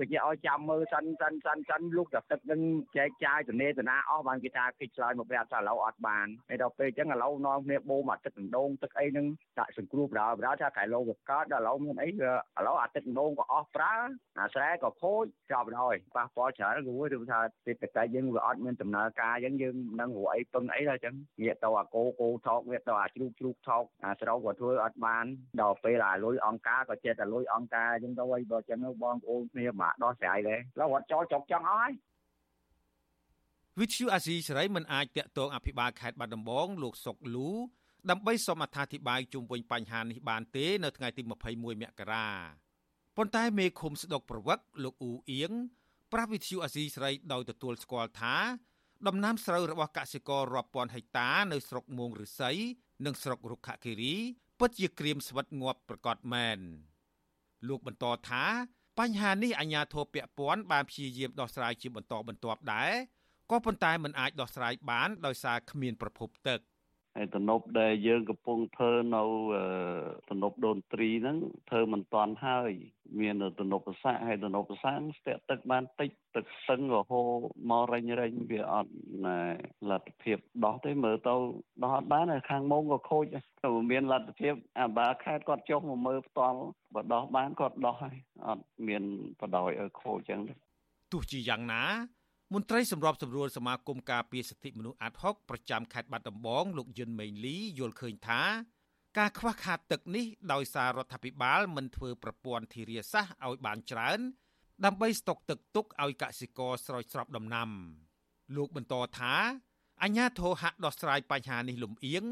[0.00, 2.60] ដូចជាឲ្យចាំមើលសិនសិនសិនសិនលុះតែទឹកនឹង
[2.96, 9.26] ចែកចាយទនេទនាអស់បានគេថាគេឆ្លើយមកប្រាប់ថាឥឡូវអត់បានហើយដល់ពេលអញ្ចឹងឥឡូវនាំគ្នាបូមអាទឹកដងទឹកអីហ្នឹង
[9.58, 13.94] ដាក់សង្គ្រោះបដៅបដៅថាកែឡូវាកើតដល់ឥឡូវមានអីវាឥឡូវអាទឹកដងក៏អស់ប្រើ
[14.40, 25.24] អាស្រែក៏ខូចចប់ហើយប៉ះពាល់ច្រើនគួរឬថាសេដ្ឋកិច្ចយើងវាអត់មានដំណើរការអញ្ចឹងយើងនឹងរកអីពឹងអីដល់អញ្ចឹងងាកទៅអាគោគោថោកងាកទៅអាជ្រូកជ្រូកថោកអាស្រោក៏ធ្វើអត់បាន
[25.60, 31.90] ដល់ពេលអាលុយអង្គការក៏ចេះតែលុយអង្គការអញ្ចឹងទៅអីបើអញ្ចឹងបងប្អូនគ្នាមកដោះស្រាយដែរឡូវអត់ចូលចុកចង់អស់ហើយ
[33.80, 37.50] វិទ្យុអាស៊ីសេរីមិនអាចតាក់ទងអភិបាលខេត្តបាត់ដំបងលោកសុកលូ
[38.10, 42.28] ដើម្បីសូមអត្ថាធិប្បាយជុំវិញបញ្ហានេះបានទេនៅថ្ងៃទី21មករា
[43.16, 45.52] ប៉ុន្តែមេឃុំស្ដុកប្រវឹកលោកអ៊ូអៀង
[46.12, 48.36] ប្រាប់វិទ្យុអាស៊ីសេរីដោយទទួលស្គាល់ថា
[49.06, 52.52] ដំណាំស្រូវរបស់កសិកររាប់ពាន់ហិកតានៅស្រុកមួងឫស្សី
[53.04, 54.14] និងស្រុករុក្ខគិរី
[54.58, 56.58] ពិតជាក្រៀមស្វិតងាប់ប្រកបមែន
[57.68, 58.44] លោកបន្តថា
[59.00, 62.92] បញ្ហានេះអាជ្ញាធរពាក់ព័ន្ធបានព្យាយាមដោះស្រាយជាបន្តបន្ទាប់ដែរ
[63.50, 66.58] ក៏ប៉ុន្តែมันអាចដោះស្រាយបានដោយសារគ្មានប្រភពទឹក
[67.16, 69.22] ហើយទំនប់ដែលយើងកំពុងធ្វើនៅ
[70.28, 71.36] ទំនប់ដូនត្រីហ្នឹង
[71.70, 72.72] ធ្វើមិនតាន់ហើយ
[73.20, 77.26] មានទំនប់ប្រសាហើយទំនប់ប្រសាស្ទាក់ទឹកបានតិចទឹកស្ទឹងរហូត
[77.70, 78.92] មករេញរេញវាអត់
[79.90, 81.34] លទ្ធភាពដោះទេមើលទៅ
[81.82, 86.58] ដោះអត់បានហើយខាងមុំក៏ខូចតែមានលទ្ធភាពអាបាខេតគាត់ចុះមកមើលផ្ទាល់
[86.94, 89.02] បើដោះបានគាត់ដោះហើយអត់មាន
[89.40, 90.54] បដ ாய் ឲ្យខូចចឹងទេ
[91.12, 91.82] ទោះជាយ៉ាងណា
[92.54, 98.42] មន្ត្រីសម្របសម្រួលសមាគមការពារសិទ្ធិមនុស្សអាត់ហុកប្រចាំខេត្តបាត់ដំបងលោកយុនមេងលីយល់ឃើញថា
[99.18, 104.18] ការខ្វះខាតទឹកនេះដោយសាររដ្ឋាភិបាលមិនធ្វើប្រព័ន្ធធារាសាស្ត្រឲ្យបានច្រើន
[104.84, 107.68] ដើម្បីស្តុកទឹកទុកឲ្យកសិករស្រោចស្រពដំណាំ
[108.56, 109.34] លោកបន្តថា
[110.02, 112.24] អញ្ញាធរហាក់ដោះស្រាយបញ្ហានេះលំអៀង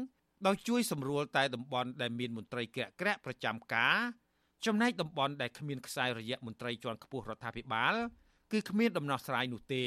[0.47, 3.97] ដោយជួយសម្រួលតែតំបន់ដែលមានមន្ត្រីក្រាក់ក្រាក់ប្រចាំការ
[4.65, 7.95] ចំណែកតំបន់ដែលគ្មានខ្សែរយៈមន្ត្រីជាន់ខ្ពស់រដ្ឋាភិបាល
[8.51, 9.85] គឺគ្មានដំណោះស្រាយនោះទេ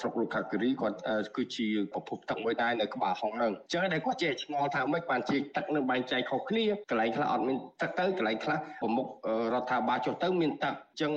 [0.00, 0.96] ស្រុកលូខាគិរីគាត់
[1.36, 9.06] គឺជាប្រភពទឹកមួយដែរនៅក្បាលហុងហ្នឹងអញ្ចឹងតែគាត់ចេះឆ្ងល់ថាម៉េចបានជាទឹកនឹងបែងចែកខុសគ្នាកន្លែងខ្លះអត់មានទឹកទៅកន្លែងខ្លះប្រមុខ
[9.54, 11.12] រដ្ឋាភិបាលចុះទៅមានទឹកអញ្ចឹង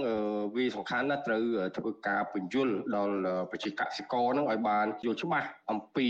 [0.55, 1.43] វាសំខាន់ណាស់ត្រូវ
[1.77, 3.15] ធ្វើការបញ្យលដល់
[3.51, 6.07] ប្រជាកសិករហ្នឹងឲ្យបានយល់ច្បាស់អំពី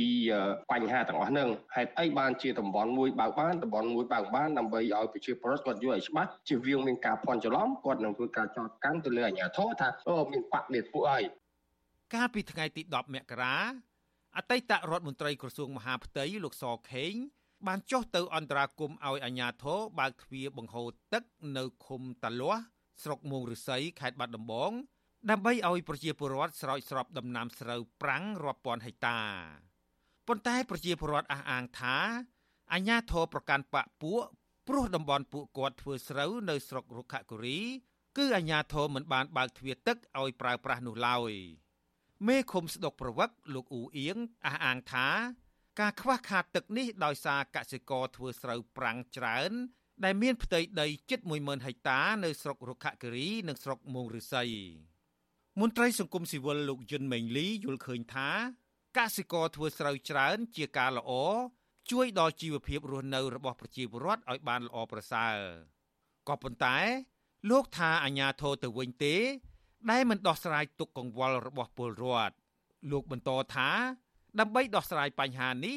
[0.71, 11.25] បញ្ហាទាំងអស់ហ្នឹងហេតុអីបានជាតំបន់មួយបើកបានតំបន់មួយបើកបានដើម្បីឲ្យប្រជាពលរដ្ឋគាត់យល់ឲ្យច្បាស់ជៀសវាងមានការភ័ន្តច្រឡំគាត់នឹងធ្វើការចោទកាន់ទៅលើអាជ្ញាធរថាអូមានបកនេះពួកហើយ
[12.15, 13.55] កាលពីថ្ងៃទី10មករា
[14.37, 17.13] អតីតរដ្ឋមន្ត្រីក្រសួងមហាផ្ទៃលោកសខេង
[17.67, 21.23] បានចុះទៅអន្តរាគមន៍ឲ្យអាជ្ញាធរបើកទ្វារបង្ហូរទឹក
[21.57, 22.61] នៅឃុំតាលាស់
[23.03, 24.71] ស្រុកមួងឫស្សីខេត្តបាត់ដំបង
[25.29, 29.19] ដើម្បីឲ្យប្រជាពលរដ្ឋស្រោចស្រពដំណាំស្រូវប្រាំងរាប់ពាន់ហិកតា
[30.27, 31.97] ប៉ុន្តែប្រជាពលរដ្ឋអះអាងថា
[32.73, 34.21] អាជ្ញាធរប្រកាន់បកពួក
[34.67, 37.59] ព្រោះតំបន់ពួកគាត់ធ្វើស្រូវនៅស្រុករុក្ខគិរី
[38.17, 41.33] គឺអាជ្ញាធរមិនបានបើកទ្វារទឹកឲ្យប្រើប្រាស់នោះឡើយ។
[42.27, 45.07] មេឃុំស្ដុកប្រវឹកលោកអ៊ូអៀងអះអាងថា
[45.79, 49.51] ការខ្វះខាតទឹកនេះដោយសារកសិករធ្វើស្រូវប្រាំងច្រើន
[50.03, 54.45] ដែលមានផ្ទៃដីជិត10000ហិកតានៅស្រុករុក្ខគិរីនិងស្រុកមោងឫស្សី
[55.59, 58.29] មន្ត្រីសង្គមស៊ីវិលលោកយុនមេងលីយល់ឃើញថា
[58.97, 61.11] កសិករធ្វើស្រូវច្រើន ជាការល្អ
[61.91, 65.35] ជួយដល់ជីវភាពរស់នៅរបស់ប្រជាពលរដ្ឋឲ្យបានល្អប្រសើរ
[66.27, 66.77] ក៏ប៉ុន្តែ
[67.49, 69.15] លោកថាអាញាធរទៅវិញទេ
[69.91, 72.35] ដែលមិនដោះស្រាយទុកកង្វល់របស់ពលរដ្ឋ
[72.91, 73.69] លោកបន្តថា
[74.39, 75.75] ដើម្បីដោះស្រាយបញ្ហានេះ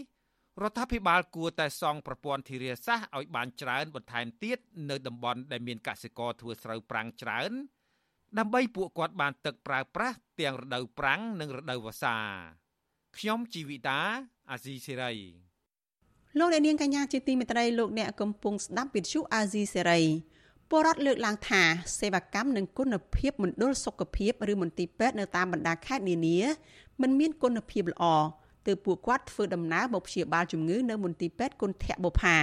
[0.62, 4.58] រដ្ឋាភិបាលគួរតែសង់ប្រព័ន្ធធារាសាស្ត្រឲ្យបានច្រើនបន្ថែមទៀត
[4.90, 7.52] នៅតំបន់ដែលមានកសិករធ្វើស្រូវប្រាំងច្រើន
[8.38, 12.16] ដើម្បីពួកគាត់បានទឹកប្រើប្រាស់ទាំងរដូវប្រាំងនិងរដូវវស្សា
[13.18, 14.00] ខ្ញុំជីវិតា
[14.50, 15.12] អាស៊ីសេរី
[16.38, 20.00] លោកអ្នកនាងកញ្ញាជាទីមេត្រីលោកអ្នកកំពុងស្ដាប់វិទ្យុអាស៊ីសេរី
[20.70, 21.62] ពលរដ្ឋលើកឡើងថា
[21.98, 26.38] សេវាកម្មនិងគុណភាពមណ្ឌលសុខភាពឬមន្ទីរពេទ្យនៅតាមបណ្ដាខេត្តនានា
[27.02, 28.04] មិនមានគុណភាពល្អ
[28.66, 32.38] ទើបពួកគាត់ធ្វើដំណើរមកព្យាបាលជំងឺនៅមន្ទីរពេទ្យគុណធៈបុផា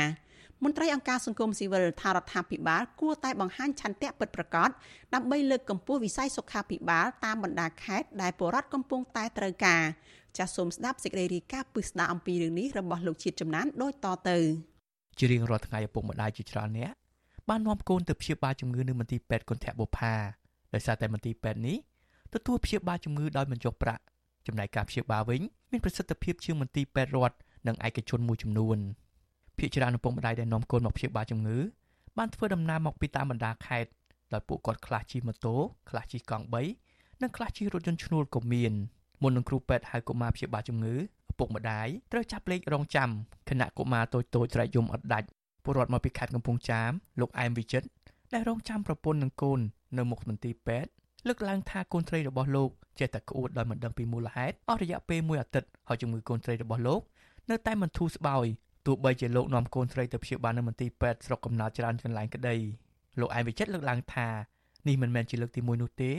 [0.63, 4.69] មន្ត្រីអង្គការសង្គមស៊ីវិលថារដ្ឋាភិបាលគួរតែបង្ហាញឆន្ទៈពិតប្រាកដ
[5.13, 9.84] ដើម្បីលើកកម្ពស់វិស័យសុខាភិបាលតាមបណ្ដាខេត្តដែលពលរដ្ឋកំពុងតែត្រូវការ
[10.38, 14.38] ចាសសូមស្ដាប់សេចក្តីរាយការណ៍ពិស្ដារអំពីរឿងនេះរបស់លោកជាតិចំណានដូចតទៅ
[15.19, 16.93] ជារៀងរាល់ថ្ងៃឪពុកម្ដាយជាច្រើនអ្នក
[17.50, 20.14] បាននាំកូនទៅព្យាបាលជំងឺនៅមន្ទីរពេទ្យគន្ធបុប្ផា
[20.74, 21.78] ដោយសារតែមន្ទីរពេទ្យនេះ
[22.34, 24.04] ទទួលព្យាបាលជំងឺដោយមិនចុះប្រាក់
[24.48, 25.41] ចំណែកការព្យាបាលវិញ
[25.72, 27.38] មានប្រសិទ្ធភាពជាងមន្ទីរពេទ្យរដ្ឋ
[27.68, 28.78] និងឯកជនមួយចំនួន
[29.58, 31.58] ភាគច្រើនឪពុកម្ដាយដែលនាំកូនមកព្យាបាលជំងឺ
[32.18, 33.89] បានធ្វើដំណើរមកពីតាមបណ្ដាខេត្ត
[34.34, 35.56] ដោយពួកគាត់ខ្លះជិះម៉ូតូ
[35.89, 36.46] ខ្លះជិះកង់
[36.84, 38.74] 3និងខ្លះជិះរថយន្តឈ្នួលក៏មាន
[39.22, 40.96] មុននឹងគ្រូពេទ្យហៅកុមារព្យាបាលជំងឺ
[41.32, 43.10] ឪពុកម្ដាយត្រូវចាប់លេខរងចាំ
[43.50, 45.28] ខណៈកុមារតូចៗស្រែកយំអត់ដាច់
[45.66, 47.88] ពលរដ្ឋមកពីខេត្តកំពង់ចាមលោកអែមវិចិត្រ
[48.34, 49.59] ដែលរងចាំប្រពន្ធនិងកូន
[49.97, 50.89] នៅមុខមន្ទីរពេទ្យ
[51.28, 57.01] លើកឡើងថាកូនត្រីរបស់លោកចេះតែក្អួតដោយមិនដឹងពីមូលហេតុអស់រយៈពេលមួយអាទិត្យហើយជំងឺកូនត្រីរបស់លោក
[57.51, 58.45] នៅតែមិនធូរស្បើយ
[58.86, 62.55] ទោះបីជាលោកនាំកូនត្រីទៅព្យាបាលនៅមន្ទីរពេទ្យស្រុកកំណើតច្រើនកន្លែងក្តី
[63.20, 64.28] លោកឯងវិចិត្រលើកឡើងថា
[64.88, 66.11] នេះមិនមែនជាលើកទី1នោះទេ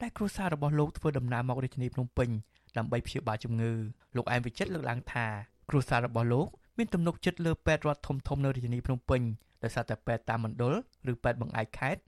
[0.00, 2.28] តែគ្រួសាររបស់លោកធ្វើដំណើរមករាជធានីភ្នំពេញ
[2.76, 3.72] ដើម្បីព្យាបាលជំងឺ
[4.16, 5.26] លោកឯងវិចិត្រលើកឡើងថា
[5.70, 6.48] គ្រួសាររបស់លោក
[6.78, 9.22] មានទំនុកចិត្តលើពេទ្យរដ្ឋធំធំនៅរាជធានីភ្នំពេញ
[9.62, 10.74] ដោយសារតែពេទ្យតាមមណ្ឌល
[11.12, 12.00] ឬពេទ្យបង្អែកខេត្ត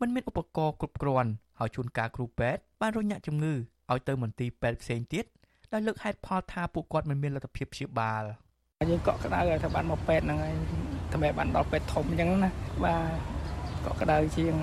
[0.00, 5.24] មិនមានឧបករណ៍គ្រប់គ្រាន់ហើយជួនកាលគ្រូពេទ្យបានរញ៉ាក់ជំងឺឲ្យទៅមន្ទីរពេទ្យផ្សេងទៀត
[5.72, 8.22] ដោយលើកហេតុផលថាពួកគាត់មិនមានលទ្ធភាពព្យាបាល
[8.90, 10.54] យើងកក់ក្ដៅឲ្យថាបានមកពេទ្យហ្នឹងហើយ
[11.12, 12.50] តែបានដល់ពេទ្យធំអញ្ចឹងណា
[12.84, 12.94] បា
[13.84, 14.54] ទកក់ក្ដៅជាង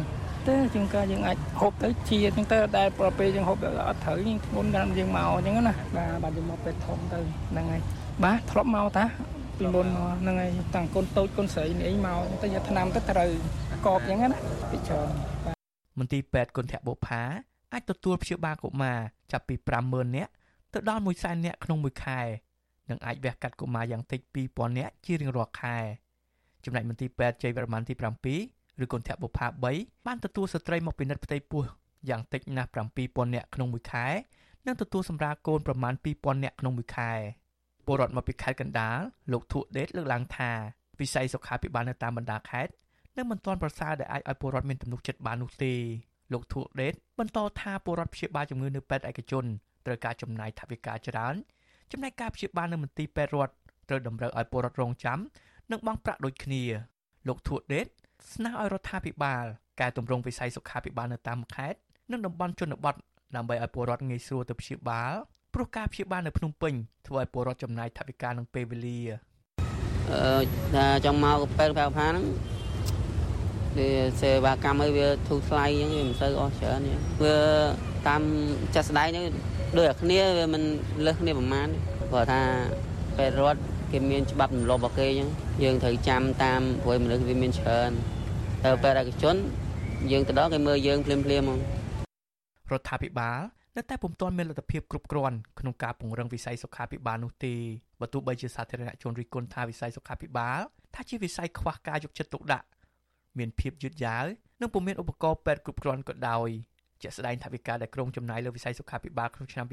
[0.47, 7.19] ទៅជាងការយើងអាចហូបទៅជាអញ្ចឹងទៅដែលប្រពេលយើងហូបទៅអត់ត្រូវយើងធ្ងន់តាមយើងមកអញ្ចឹងណាបាទបាទយើងមកពេទ្យធំទៅ
[7.51, 7.81] ហ្នឹងហើយ
[8.23, 9.05] បាទធ្លាប់មកតា
[9.57, 13.31] ពីមុនមកហ្នឹងហើយតាំងកូនតូចកូនស្រីនេះមកទៅយកឆ្នាំទៅត្រូវ
[13.85, 14.39] កបអញ្ចឹងណា
[14.71, 15.09] ពីច្រើន
[15.45, 15.57] បាទ
[15.99, 17.21] មន្ទីរពេទ្យគុណធបុផា
[17.73, 18.99] អាចទទួលព្យាបាលកុមារ
[19.31, 20.31] ចាប់ពី50000នាក់
[20.73, 22.21] ទៅដល់100,000នាក់ក្នុងមួយខែ
[22.89, 25.77] និងអាចវះកាត់កុមារយ៉ាងតិច2000នាក់ជារៀងរាល់ខែ
[26.65, 27.93] ចំណែកមន្ទីរពេទ្យជ័យវរ្ម័នទី
[28.39, 29.47] 7ឬគុណធបុផា
[29.77, 31.63] 3បានទទួលស្ត្រីមកពិនិត្យផ្ទៃពោះ
[32.09, 32.69] យ៉ាងតិចណាស់
[33.01, 34.07] 7000នាក់ក្នុងមួយខែ
[34.65, 37.11] និងទទួលសម្រាលកូនប្រមាណ2000នាក់ក្នុងមួយខែ
[37.85, 38.97] ពលរដ្ឋមកពីខេត្តកណ្ដាល
[39.31, 40.51] លោកធុដេតលើកឡើងថា
[40.99, 42.71] វិស័យសុខាភិបាលនៅតាមបណ្ដាខេត្ត
[43.17, 45.73] នៅមិនទាន់ប្រសើរដែលអាចឲ្យពលរដ្ឋមានទំនុកចិត្តបាននោះទេ
[46.33, 49.45] លោកធុដេតបន្តថាពលរដ្ឋព្យាបាលជំងឺនៅពេទ្យឯកជន
[49.85, 51.35] ត្រូវការចំណាយថវិកាច្រើន
[51.91, 53.53] ចំណែកការព្យាបាលនៅមន្ទីរពេទ្យរដ្ឋ
[53.89, 55.19] ត្រូវតម្រូវឲ្យពលរដ្ឋរងចាំ
[55.71, 56.63] និងបង់ប្រាក់ដូចគ្នា
[57.27, 57.87] លោកធួដេត
[58.33, 59.45] ស្នើឲ្យរដ្ឋាភិបាល
[59.79, 61.79] កែតម្រង់វិស័យសុខាភិបាលនៅតាមខេត្ត
[62.11, 62.95] និងតំបន់ជនបទ
[63.35, 65.13] ដើម្បីឲ្យពលរដ្ឋងាយស្រួលទៅព្យាបាល
[65.53, 66.73] ព្រោះការព្យាបាលនៅភ្នំពេញ
[67.07, 68.99] ធ្វើឲ្យពលរដ្ឋចំណាយថវិកានិងពេលវេលា
[70.11, 70.43] អឺ
[70.75, 72.25] ថាចង់មកពេលប្រផាហ្នឹង
[73.77, 73.89] វា
[74.21, 76.93] សេវាកម្មឲ្យវាធូរថ្លៃអញ្ចឹងវាមិនសូវអស់ច្រើនទេ
[77.23, 77.37] វា
[78.07, 78.21] តាម
[78.75, 79.23] ចាស់ស្ដាយនេះ
[79.77, 80.63] ដូចតែគ្នាវាមិន
[81.05, 81.69] លើសគ្នាប្រហែល
[82.11, 82.41] ព្រោះថា
[83.17, 85.29] ពេលរត់គេមានច្បាប់រំលោភរបស់គេអញ្ចឹង
[85.63, 87.91] យើងត្រូវចាំតាមព្រោះមនុស្សវាមានច្រើន
[88.63, 89.35] ទៅពេលឯកជន
[90.11, 91.59] យើងទៅដល់គេមើលយើងភ្លាមភ្លាមហ្មង
[92.71, 93.39] រដ្ឋាភិបាល
[93.77, 97.55] នៅតែពុំទាន់មានលទ្ធភាពគ្រប់គ្រាន់ក្នុងការពង្រឹងវិស័យសុខាភិបាលនោះទេ
[97.99, 100.59] បើទោះបីជាសាធារណជនរិះគន់ថាវិស័យសុខាភិបាល
[100.95, 102.67] ថាជាវិស័យខ្វះការយកចិត្តទុកដាក់
[103.37, 104.25] មានភាពយឺតយ៉ាវ
[104.61, 106.49] និងពុំមានឧបករណ៍ពេទ្យគ្រប់គ្រាន់ក៏ដោយ
[107.01, 109.65] ជាក់ស្ដែងថាវិការដែលក្រុងចំណាយលើវិស័យសុខាភិបាលក្នុងឆ្នាំ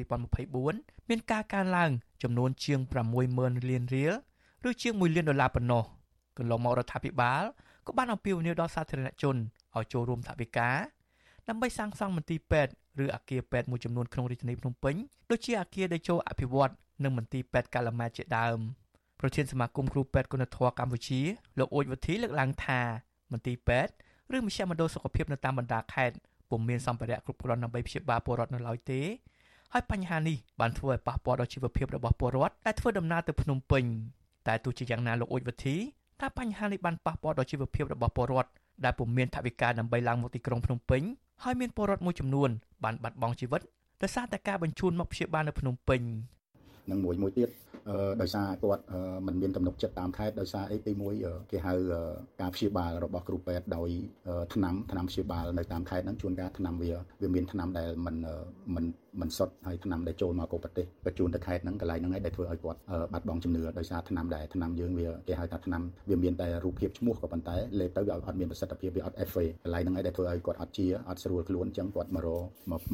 [0.50, 1.90] 2024មានការកើនឡើង
[2.22, 2.80] ចំនួនជាង
[3.24, 4.12] 60000លានរៀល
[4.68, 5.84] ឬជាង1លានដុល្លារប៉ុណ្ណោះ
[6.38, 7.42] កន្លងមករដ្ឋាភិបាល
[7.86, 9.36] ក៏បានអំពាវនាវដល់សាធារណជន
[9.76, 10.70] ឲ្យចូលរួមថវិកា
[11.50, 12.72] ដើម្បីសាងសង់មន្ទីរពេទ្យ
[13.04, 14.94] ឬអគារពេទ្យមួយចំនួនក្នុងរាជធានីភ្នំពេញ
[15.30, 16.72] ដូចជាអគារដេជោអភិវឌ្ឍ
[17.04, 18.58] និងមន្ទីរពេទ្យកាឡាម៉ែតជាដើម
[19.20, 21.20] ប្រធានសមាគមគ្រូពេទ្យគុណធម៌កម្ពុជា
[21.58, 22.80] លោកអ៊ូចវុធីលើកឡើងថា
[23.32, 23.92] មន្ទីរពេទ្យ
[24.36, 26.16] ឬមជ្ឈមណ្ឌលសុខភាពនៅតាមបណ្ដាខេត្ត
[26.50, 29.00] ពុំមានសម្ភារៈគ្រប់គ្រាន់ដើម្បីព្យាបាលពលរដ្ឋនៅឡើយទេ
[29.72, 33.84] ហើយបញ្ហានេះបានធ្វើឲ្យប៉ះពាល់ដល់ជីវភាពរបស់ពលរដ្ឋដែលធ្វើដំណើរទៅភ្នំពេញ
[34.46, 35.76] តែទោះជាយ៉ាងណាលោកអ៊ូចវុធី
[36.20, 38.50] ថាបញ្ហានេះបានប៉ះពាល់ដល់ជីវភាពរបស់ពលរដ្ឋ
[38.84, 41.02] ដែលពុំមានថវិកាដើម្បីឡើងមកទីក្រុងភ្នំពេញ
[41.44, 42.50] ហើយមានពលរដ្ឋមួយចំនួន
[42.84, 43.60] បានបាត់បង់ជីវិត
[44.02, 46.00] ដោយសារតែការបញ្ជូនមកព្យាបាលនៅភ្នំពេញ
[46.90, 47.50] និងមួយមួយទៀត
[48.22, 48.84] ដោយសារគាត់
[49.26, 51.72] មិនមានទំនុកចិត្តតាមខេត្តដោយសារអីទី1គេហៅ
[52.40, 53.88] ការព្យាបាលរបស់គ្រូពេទ្យដោយ
[54.54, 58.16] ថ្នាំថ្នាំព្យាបាលនៅតាមខេត្តហ្នឹងជួនកាលថ្នាំវាវាមានថ្នាំដែលមិន
[58.74, 58.84] មិន
[59.20, 62.78] មិនសុទ្ធហើយថ្នាំដែលចូលមកកូប្រទេសបញ្ជូនទៅខេត្តហ្នឹងកន្លែងហ្នឹងឯងដែលធ្វើឲ្យគាត់
[63.12, 72.28] បាត់បង់ជំនឿដោយសារថ្នាំដែលថ្នាំយើងវាគេហៅថាថ្នាំវាមានតែរូបភាពឈ្មោះក៏ប៉ុន្តែលេបទៅវាអត់មានប្រសិទ្ធភាពវាអត់ FA កន្លែងហ្នឹងឯងដែលធ្វើឲ្យគាត់អត់ជាអត់ស្រួលខ្លួនអញ្ចឹងគាត់មករ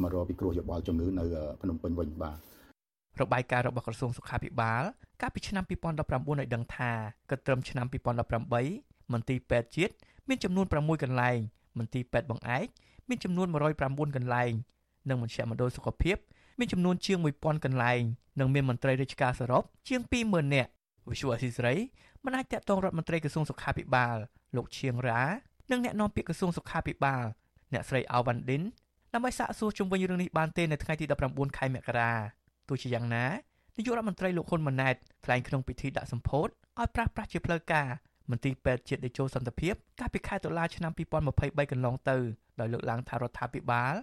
[0.03, 1.25] មករពិគ្រោះយោបល់ជំងឺនៅ
[1.61, 2.37] ភ្នំពេញវិញបាទ
[3.21, 4.83] របាយការណ៍របស់ក្រសួងសុខាភិបាល
[5.21, 6.91] កាលពីឆ្នាំ2019ឲ្យដឹងថា
[7.29, 7.85] គិតត្រឹមឆ្នាំ
[8.47, 9.93] 2018មន្ទីរពេទ្យជាតិ
[10.29, 11.37] មានចំនួន6កន្លែង
[11.77, 12.67] មន្ទីរពេទ្យបង្អែក
[13.09, 13.47] មានចំនួន
[13.81, 14.51] 109កន្លែង
[15.09, 16.17] និងមជ្ឈមណ្ឌលសុខភាព
[16.59, 18.01] មានចំនួនជាង1000កន្លែង
[18.39, 20.71] និងមានមន្ត្រីរាជការសរុបជាង20000នាក់
[21.09, 21.73] វិសុវអសីស្រី
[22.25, 24.17] មិនអាចតាក់ទងរដ្ឋមន្ត្រីក្រសួងសុខាភិបាល
[24.55, 25.21] លោកឈៀងរ៉ា
[25.71, 27.25] និងអ្នកនាំពាក្យក្រសួងសុខាភិបាល
[27.73, 28.61] អ្នកស្រីអាវវ៉ាន់ឌិន
[29.13, 32.11] ដើម្បីសាកសួរជុំវិញរឿងនេះបានទេនៅថ្ងៃទី19ខែមករា
[32.69, 33.25] ទោះជាយ៉ាងណា
[33.77, 34.95] នាយករដ្ឋមន្ត្រីលោកហ៊ុនម៉ាណែត
[35.25, 36.47] ថ្លែងក្នុងពិធីដាក់សម្ពោធ
[36.79, 37.87] ឲ្យប្រាស់ប្រាស់ជាផ្លូវការ
[38.31, 42.17] មន្ទីរពេទ្យជាតិតេជោសន្តិភាពកាលពីខែតុលាឆ្នាំ2023កន្លងទៅ
[42.59, 43.93] ដោយលើកឡើងថារដ្ឋាភិបាល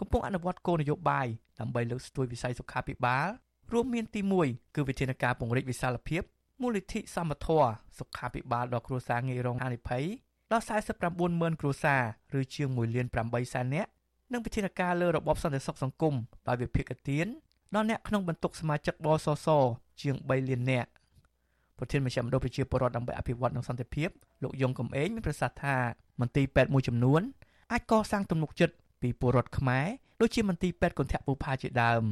[0.00, 1.26] កំពុងអនុវត្តគោលនយោបាយ
[1.60, 3.26] ដើម្បីលើកស្ទួយវិស័យសុខាភិបាល
[3.72, 6.22] រួមមានទី1គឺវិធានការពង្រីកវិសាលភាព
[6.60, 7.62] មូលនិធិសមត្ថៈ
[7.98, 10.04] សុខាភិបាលដល់គ្រួសារងាយរងហានិភ័យ
[10.52, 10.64] ដល់
[11.02, 12.02] 49ម៉ឺនគ្រួសារ
[12.38, 13.90] ឬជាង1លាន8សែននាក់
[14.32, 16.14] និងវិធានការលើរបបសន្តិសុខសង្គម
[16.48, 17.26] ដោយវិភាគទាន
[17.74, 19.48] ដល់អ្នកក្នុងបន្ទុកសមាជិកបសស
[20.00, 20.90] ជាង3លាននាក់
[21.78, 24.08] ប្រធានមជ្ឈមណ្ឌលប្រជាពលរដ្ឋដើម្បីអភិវឌ្ឍនិងសន្តិភាព
[24.42, 25.76] លោកយងកំឯងមានប្រសាសន៍ថា
[26.20, 27.20] មន្ទីរពេទ្យមួយចំនួន
[27.72, 29.86] អាចកសាងទំនុកចិត្តពីពលរដ្ឋខ្មែរ
[30.20, 32.02] ដូចជាមន្ទីរពេទ្យគន្ធបុប្ផាជាដើម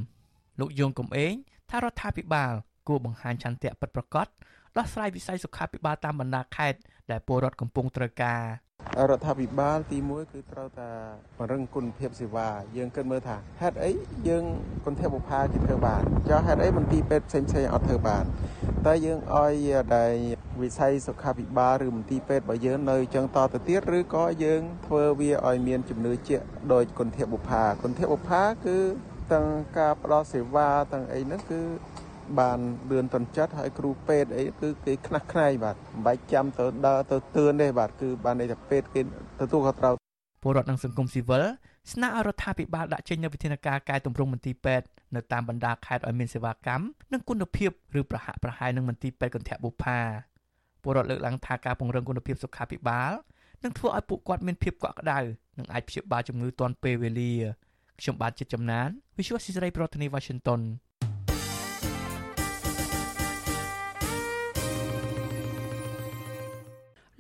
[0.61, 1.35] លោកយងកំឯង
[1.71, 2.53] ថារដ្ឋាភិបាល
[2.89, 4.27] គួរបង្ហាញឆន្ទៈពិតប្រាកដ
[4.77, 6.79] ដោះស្រាយវិស័យសុខាភិបាលតាមបណ្ដាខេត្ត
[7.11, 8.43] ដែលពលរដ្ឋកំពុងត្រូវការ
[9.11, 10.91] រដ្ឋាភិបាលទី1គឺត្រូវតែ
[11.39, 13.91] ពង្រឹងគុណភាពសេវាយើងគិតមើលថាហេតុអី
[14.29, 14.45] យើង
[14.85, 18.25] គន្ធបុប្ផាគេធ្វើបានចុះហេតុអីមន្ទីរពេទ្យផ្សេងផ្សេងអត់ធ្វើបាន
[18.87, 19.55] តែយើងឲ្យ
[19.97, 20.13] ដែល
[20.63, 28.79] វិស័យសុខាភិបាលឬមន្ទីរពេទ្យរបស់យើងនៅចឹងតទៅទៀតឬក៏យើងធ្វើវាឲ្យមានជំនឿជាក់ដោយគន្ធបុប្ផាគន្ធបុប្ផាគឺ
[29.33, 29.47] ទាំង
[29.79, 31.61] ការផ្ដល់សេវាទាំងអីហ្នឹងគឺ
[32.41, 32.59] បាន
[32.91, 39.01] លឿនតន់ចិត្តហើយគ្រូពេទ្យអីគឺគេខ្នះខ្នែងបាទមិនបាច់ចាំទៅដើរទៅទឿនទេបាទគឺបានន័យថាពេទ្យគេ
[39.41, 39.95] ទទួលខុសត្រូវ
[40.43, 41.45] ពលរដ្ឋនិងសង្គមស៊ីវិល
[41.93, 49.99] ស្នើឲ្យរដ្ឋាភិបាលដាក់ចេញនូវវិធានការកែតម្រង់មន្ទីរពេទ្យនៅតាមបណ្ដាខេត្តឲ្យមានសេវាកម្មនិងគុណភាពឬប្រហាក់ប្រហែលនឹងមន្ទីរពេទ្យគន្ធបុប្ផា
[50.83, 53.13] ពលរដ្ឋលើកឡើងថាការពង្រឹងគុណភាពសុខាភិបាល
[53.63, 55.19] នឹងធ្វើឲ្យពួកគាត់មានភាពកក់ក្ដៅ
[55.59, 57.33] និងអាចព្យាបាលជំងឺទាន់ពេលវេលា
[58.01, 60.61] ខ្ញុំបាទចិត្តចំណាន Visual Society ប្រធានាទី Washington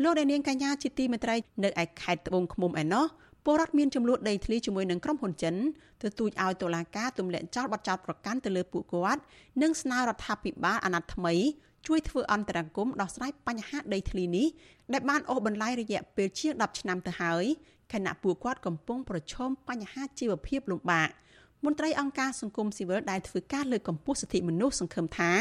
[0.02, 3.06] លោកអ្នកនាងកញ្ញាជាទីមេត្រីនៅឯខេត្តត្បូងឃ្មុំឯណោះ
[3.44, 5.54] ពលរដ្ឋមានចំនួនដីធ្លីជាមួយនឹងក្រុមហ៊ុនចិន
[6.02, 9.20] ទទូចឲ្យតុលាការទម្លាក់ចោលបទចោទប្រកាន់ទៅលើពួកគាត់
[9.62, 11.34] និងស្នើរដ្ឋាភិបាលអាណត្តិថ្មី
[11.86, 14.46] ជួយធ្វើអន្តរាគមន៍ដោះស្រាយបញ្ហាដីធ្លីនេះ
[14.92, 17.44] ដែលបានអូសបន្លាយរយៈពេលជាង10ឆ្នាំទៅហើយ
[17.92, 21.10] ខណៈពួកគាត់កំពុងប្រឈមបញ្ហាជីវភាពលំបាក
[21.64, 25.32] មន្ត្រីអង្គការសង្គមស៊ីវិលដែលធ្វើការលើកកម្ពស់សិទ្ធិមនុស្សសង្ឃឹមថា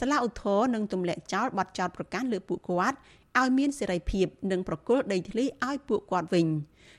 [0.00, 2.96] សាលាឧទ្ធរនឹងទម្លាក់ចោលបទចោទប្រកាន់លើពួកគាត់
[3.40, 6.46] ឲ្យមានសេរីភាពនិងប្រគល់ដីធ្លីឲ្យពួកគាត់វិញ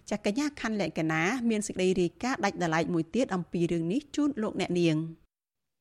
[0.09, 4.97] ចាកញ្ញាខាន់លក្ខណាមានសេចក្តីរាយការណ៍ដាច់ដライមួយទៀតអំពីរឿងនេះជូនលោកអ្នកនាង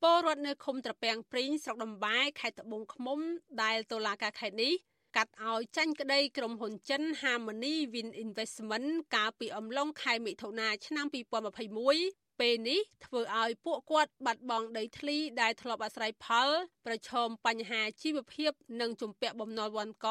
[0.02, 3.18] ពលរដ្ឋនៅឃុំត្រពាំងព្រីងស្រុកដំបែខេត្តត្បូងឃ្មុំ
[3.62, 4.72] ដែលតុលាការខេត្តនេះ
[5.16, 16.48] កាត់ឲ្យចាញ់ក្តីក្រុមហ៊ុនចិន Harmony Wind Investment កាលពីអំឡុងខែមិថុនាឆ្នាំ2021 ពេលនេះធ្វើឲ្យពួកគាត់បាត់បង់ដីធ្លីដែលធ្លាប់អាស្រ័យផល
[16.86, 20.08] ប្រឈមបញ្ហាជីវភាព និងជំពាក់បំណុលវ័នក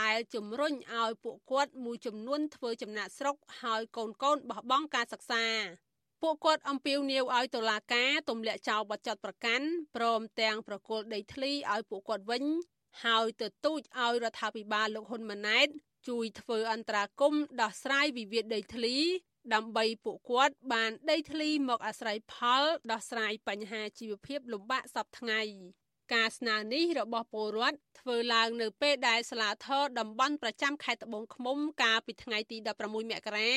[0.00, 5.46] ដែលជំរុញឲ្យពួកគាត់មួយចំនួនធ្វើចំណាក់ស្រុកហើយកូនកូនបោះបង់ការសិក្សា
[6.22, 12.44] ពួកគាត់អំពាវនាវឲ្យតុលាការទម្លាក់ចោលបទចោទប្រកាន់ព្រមទាំងប្រគល់ដីធ្លីឲ្យពួកគាត់វិញ
[13.04, 15.68] ហើយទទូចឲ្យរដ្ឋាភិបាលលោកហ៊ុនម៉ាណែត
[16.08, 18.96] ជួយធ្វើអន្តរាគមន៍ដោះស្រាយវិវាទដីធ្លី
[19.54, 22.62] ដើម្បីពួកគាត់បានដីធ្លីមកអាស្រ័យផល
[22.92, 25.40] ដោះស្រាយបញ្ហាជីវភាពលំបាកសពថ្ងៃ
[26.14, 33.52] ការស្នើនេះរបស់ពលរដ្ឋធ្វើឡើងនៅពេលដែលសាលាធរតំបន់ប្រចាំខេត្តត្បូងឃ្មុំកាលពីថ្ងៃទី16មករា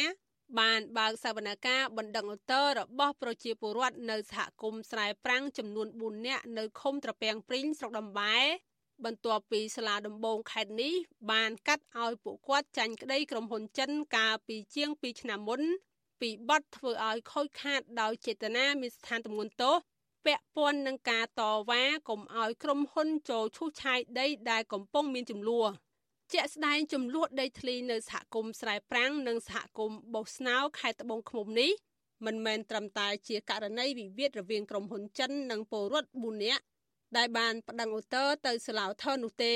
[0.60, 8.38] បានបើកសវនកម្មបណ្ដឹងឧត្តររបស់ប្រជាពលរដ្ឋនៅសហគមន៍ស្រែប្រាំងចំនួន4នាក់នៅឃុំត្រពាំងព្រីងស្រុកដំបែ
[9.06, 10.94] បន្ទាប់ពីសាលាដំបងខេត្តនេះ
[11.32, 15.62] បានកាត់ឲ្យពួកគាត់ចាញ់ក្តីក្រុមហ៊ុនចិនកាលពីជាង2ឆ្នាំមុន
[16.22, 19.76] ពីបទធ្វើឲ្យខូចខាតដោយចេតនាមានស្ថានទម្ងន់ទោស
[20.26, 25.70] ពាក់ព័ន្ធនឹងការតវ៉ាកុំឲ្យក្រុមហ៊ុនចូលឈូសឆាយដីដែលកំពុងមានចំនួន
[26.34, 31.72] ជាក់ស្ដែងចំនួនដីធ្លីនៅសហគមន៍ស្រែប្រាំងនិងសហគមន៍បោះស្នោខេត្តត្បូងឃ្មុំនេះ
[32.26, 36.64] មិនមែនត្រឹមតែជាករណីវិវាទរវាងក្រុមហ៊ុនចិននិងពលរដ្ឋ4នាក់
[37.18, 39.56] ដែលបានប្តឹងឧទ្ធរទៅសាលាឧទ្ធរនោះទេ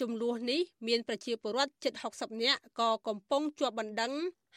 [0.00, 4.12] ចំនួននេះមានប្រជាពលរដ្ឋជិត60នាក់ក៏កំពុងជាប់បណ្ដឹង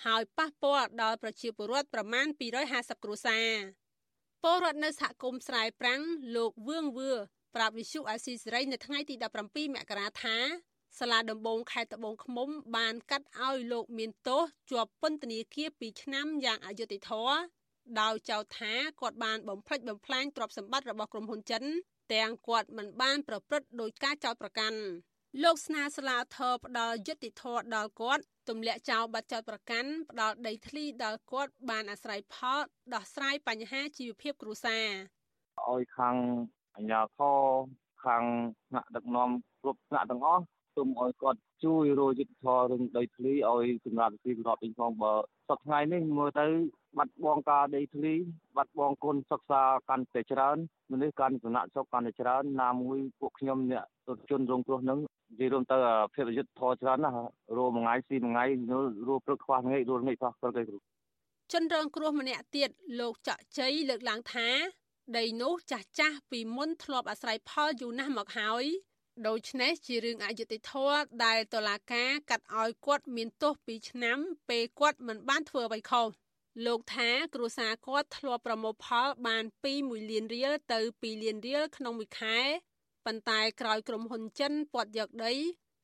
[0.06, 2.26] ហើយប៉ះពាល់ដល់ប្រជាពលរដ្ឋប្រមាណ
[2.66, 3.48] 250គ្រួសារ
[4.44, 6.02] ពលរដ្ឋនៅសហគមន៍ស្រែប្រាំង
[6.36, 7.12] លោកវឿងវឿ
[7.56, 9.16] ប្រាប់វិសុអាស៊ីសេរីនៅថ្ងៃទី
[9.46, 10.38] 17មករាថា
[11.00, 14.42] សាលាដំបងខេត្តត្បូងឃ្មុំ បានកាត់ឲ្យលោកមានទោស
[14.72, 17.36] ជាប់ពន្ធនាគារ2ឆ្នាំយ៉ាងអយុត្តិធម៌
[18.02, 21.64] ដោយចោទថាគាត់បានបំផ្លិចបំផ្លាញទ្រព្យសម្បត្តិរបស់ក្រុមហ៊ុនចិន
[22.14, 24.80] ទាំងគាត់មិនបានប្រព្រឹត្តដោយការចោទប្រកាន់
[25.44, 32.62] លោកស្នើសាលាធរផ្ដល់យុត្តិធម៌ដល់គាត់ទម្លាក់ចោលបាត់ចោទប្រកាន់ផ្ដល់ដីធ្លីដល់គាត់បានអាស្រ័យផល
[32.94, 34.88] ដោះស្រាយបញ្ហាជីវភាពគ្រួសារ
[35.70, 36.16] ឲ្យខាង
[36.76, 37.40] អាជ្ញាធរ
[38.06, 38.24] ខាង
[38.70, 39.30] ថ្នាក់ដឹកនាំ
[39.62, 40.44] គ្រប់ថ្នាក់ទាំងអស់
[40.76, 45.14] សូមឲ្យគាត់ ជួយរយុទ្ធធររឿងដីធ្លីឲ្យសម្រាប់ទីប្រវត្តិវិញផងបើ
[45.50, 46.46] សប្តាហ៍ថ្ងៃនេះមើលទៅ
[46.98, 48.14] បាត់បង់ការដីធ្លី
[48.58, 50.58] បាត់បង់គុណសិក្សាកាន់តែច្រើន
[50.92, 55.00] មនុស្សកាន់សំណាក់សុខកាន់តែច្រើនណាមួយពួកខ្ញុំអ្នកទុជនរងគ្រោះនឹង
[55.32, 55.78] និយាយរួមទៅ
[56.14, 57.18] ភាពយុទ្ធធរច្រើនណាស់
[57.58, 58.46] រោមួយថ្ងៃស៊ីមួយថ្ងៃ
[59.08, 60.78] រោព្រឹកខ្វះថ្ងៃរោថ្ងៃខ្វះព្រឹកឯគ្រូ
[61.54, 64.48] ជនរងគ្រោះម្នាក់ទៀតលោកច័កជ័យលើកឡើងថា
[65.18, 68.66] ដីនោះចាស់ចាស់ពីមុនធ្លាប់អាស្រ័យផលយូរណាស់មកហើយ
[69.28, 74.18] ដូច្នេះជារឿងអយុត្តិធម៌ដែលតុលាការកាត់ឲ្យគាត់មានទោស2ឆ្នាំ
[74.50, 76.08] ពេលគាត់មិនបានធ្វើអ្វីខុស
[76.66, 82.38] លោកថាគ្រួសារគាត់ធ្លាប់ប្រមូលផលបានពី1លានរៀលទៅ2លានរៀលក្នុងមួយខែ
[83.06, 85.34] ប៉ុន្តែក្រោយក្រុមហ៊ុនចិនពាត់យកដី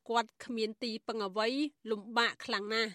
[0.10, 1.48] គាត់គ្មានទីពឹងអ្វី
[1.92, 2.92] លំបាកខ្លាំងណាស់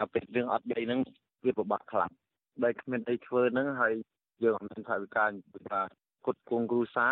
[0.00, 1.00] អាពេលរឿងអត់ដីហ្នឹង
[1.44, 2.10] វាពិបាកខ្លាំង
[2.64, 3.94] ដែលគ្មានអីធ្វើហ្នឹងហើយ
[4.42, 5.24] យើងអត់មានថវិកា
[5.70, 5.80] ថា
[6.24, 7.08] គាត់គង់គ្រូសា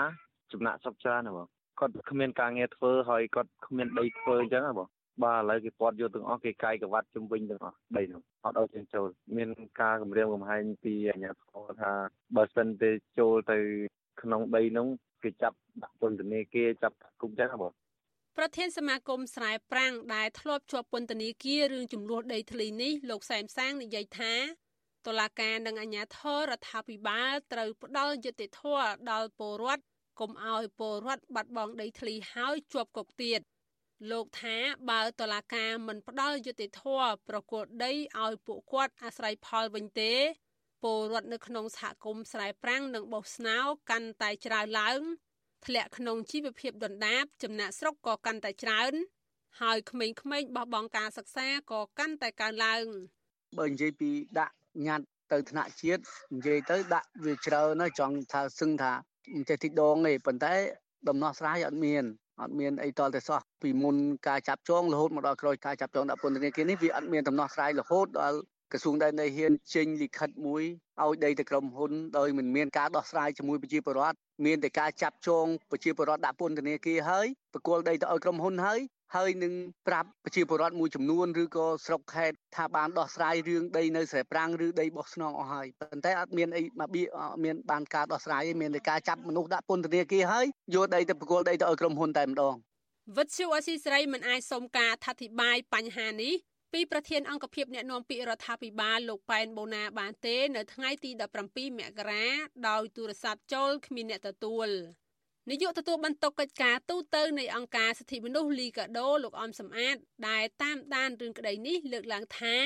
[0.53, 1.49] ចំណាក់សពច្រើនណាបង
[1.83, 4.89] គាត់គ្មានការងារធ្វើហើយគាត់គ្មានដីធ្វើអញ្ចឹងណាបង
[5.23, 9.49] បាទឥឡូវគេពាត់យកទាំងអស់គេកាយកវត្តជំវិញទាំងអស់ដីនោះអត់ឲ្យចេញចូលមាន
[9.81, 11.93] ការគម្រាមកំហែងពីអាជ្ញាធរថា
[12.37, 13.59] បើសិនទេចូលទៅ
[14.23, 14.87] ក្នុងដីនោះ
[15.23, 17.73] គេចាប់ដាក់ពន្ធនាគារចាប់គុកចឹងបង
[18.39, 24.35] ប្រធានសមាគមស្រែប្រាំងដែលធ្លាប់ជាប់ពន្ធនាគាររឿងចំនួនដីធ្លីនេះលោកសែមសាងនិយាយថា
[25.07, 29.85] តុលាការនិងអាជ្ញាធររដ្ឋាភិបាលត្រូវផ្ដល់យុត្តិធម៌ដល់ពលរដ្ឋ
[30.21, 33.41] កុំឲ្យពលរដ្ឋបាត់បង់ដីធ្លីហើយជាប់គុកទៀត
[34.11, 34.57] លោកថា
[34.91, 37.93] បើតឡាការមិនផ្ដល់យុត្តិធម៌ប្រគល់ដី
[38.23, 40.15] ឲ្យពួកគាត់អាស្រ័យផលវិញទេ
[40.83, 43.59] ពលរដ្ឋនៅក្នុងសហគមន៍ស្រែប្រាំងនិងបោះស្នោ
[43.91, 45.01] កាន់តែច្រើនឡើង
[45.67, 48.93] ធ្លាក់ក្នុងជីវភាពដុនដាបចំណាក់ស្រុកក៏កាន់តែច្រើន
[49.61, 52.85] ហើយក្មេងៗបោះបង់ការសិក្សាក៏កាន់តែកើនឡើង
[53.59, 54.55] បើនិយាយពីដាក់
[54.87, 56.03] ញត្តិទៅថ្នាក់ជាតិ
[56.35, 58.93] និយាយទៅដាក់វាច្រើនហើយចង់ថាសឹងថា
[59.35, 60.55] មិនចេះទីដងទេប៉ុន្តែ
[61.09, 62.05] ដំណោះស្រាយអត់មាន
[62.43, 63.97] អត់មានអីតលតែសោះពីមុន
[64.29, 68.39] ការចាប់ចងរហូតមកដល់ក្រោយការចាប់ចងដាក់ពន្ធនាគារនេះវាអត់មានដំណោះស្រាយរហូតដល់
[68.73, 70.63] ក្រសួងដែនដីហ៊ានចេញលិខិតមួយ
[71.03, 74.17] ឲ្យដីទៅក្រុមហ៊ុនដោយមិនមានការដោះស្រាយជាមួយប្រជាពលរដ្ឋ
[74.47, 78.81] មានតែការចាប់ចងប្រជាពលរដ្ឋដាក់ពន្ធនាគារហើយបកគលដីទៅឲ្យក្រុមហ៊ុនហើយ
[79.17, 79.53] ហើយនឹង
[79.89, 87.03] ប្រាប់ប្រជាពលរដ្ឋមួយចំនួនឬក៏ស្រុកខេត្តថាបានដោះស្រាយរឿងដីនៅស្រែប្រាំងឬដីបោះស្នងអស់ហើយប៉ុន្តែអត់មានអីមកបៀ
[87.45, 92.55] មានបានការដោះស្រាយទេមានតែការចាប់មនុស្សដាក់ពន្ធនាគារហើយយកដីទៅបកគលដីទៅឲ្យក្រុមហ៊ុនតែម្ដង
[93.17, 96.35] វិទ្យុអស៊ីសេរីមិនអាចសុំការអធិប្បាយបញ្ហានេះ
[96.73, 101.11] ពីប្រធានអង្គភិបអ្នកណែនាំពាក្យរដ្ឋាភិបាលលោកប៉ែនបូណាបានទេ នៅថ្ងៃទី
[101.45, 102.27] 17មករា
[102.69, 104.69] ដោយទូរស័ព្ទចូលគ្មានអ្នកទទួល
[105.51, 109.97] នាយកទទួលបន្ទុកកិច្ចការទូតទៅនៃអង្គការសិទ្ធិមនុស្សលីកាដូលោកអមសំអាត
[110.29, 112.57] ដែលតាមដានរឿងក្តីនេះលើកឡើងថា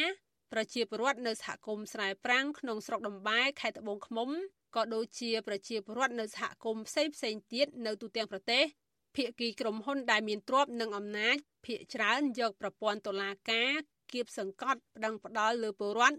[0.52, 4.30] ប្រជាពលរដ្ឋនៅសហគមន៍ស្រែប្រាំងក្នុងស្រុកដំបែខេត្តត្បូងឃ្មុំ
[4.76, 8.64] ក៏ដូចជាប្រជាពលរដ្ឋនៅសហគមន៍ផ្សេងផ្សេងទៀតនៅទូទាំងប្រទេស
[9.16, 11.36] ភាគីក្រុមហ៊ុនដែលមានទ្រព្យនិងអំណាច
[11.66, 13.72] ភាគច្រើនយកប្រព័ន្ធតុលាការ
[14.12, 16.18] គៀបសង្កត់ប្តឹងផ្ដាល់លើពលរដ្ឋ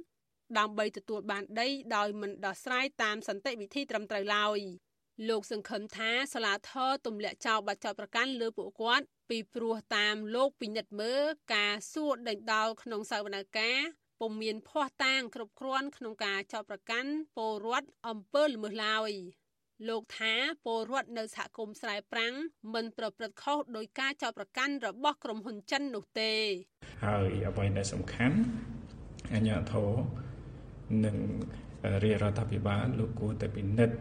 [0.58, 4.60] ដើម្បីទទួលបានដីដោយមិនដោះស្រាយតាមសន្តិវិធីត្រឹមត្រូវឡើយ
[5.30, 11.24] លោកសង្ឃឹមថាសាលាធរទម្លាក់ចោលបាត់ចោតប្រកាន់លើពួកគាត់ពីព្រោះតាមលោកពិនិត្យមើល
[11.56, 19.12] ការសួរដេញដោលក្នុងសវនកម្មពុំមានភ័ស្តុតាងគ្រប់គ្រាន់ក្នុងការចោតប្រកាន់ពលរដ្ឋអំពើល្មើសឡើយ
[19.88, 20.34] លោកថា
[20.66, 22.34] ពលរដ្ឋនៅសហគមន៍ស្រែប្រាំង
[22.74, 26.34] មិនប្រព្រឹត្តខុសដោយការចោទប្រកាន់របស់ក្រុមហ៊ុនចិននោះទេ
[27.06, 28.38] ហើយអ្វីដែលសំខាន់
[29.34, 29.92] អាជ្ញាធរ
[31.06, 31.18] និង
[32.04, 33.96] រាជរដ្ឋាភិបាលលោកគួរតែពិនិត្យ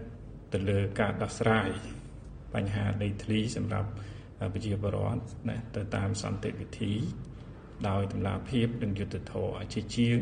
[0.53, 1.68] ទៅលើការដោះស្រាយ
[2.55, 3.91] បញ្ហាដីធ្លីសម្រាប់
[4.53, 6.93] ប្រជាពលរដ្ឋណាទៅតាមសន្តិវិធី
[7.89, 10.18] ដោយតម្លាភាពនិងយុត្តិធម៌ជាជាង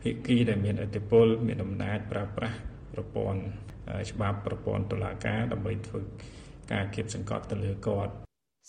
[0.00, 2.58] ភាគីដែលមានឥទ្ធិពលមានអំណាចប្រើប្រាស់
[2.92, 3.42] ប្រព័ន្ធ
[4.10, 6.00] ច្បាប់ប្រព័ន្ធតុលាការដើម្បីធ្វើ
[6.72, 8.12] ការគៀបសង្កត់ទៅលើគាត់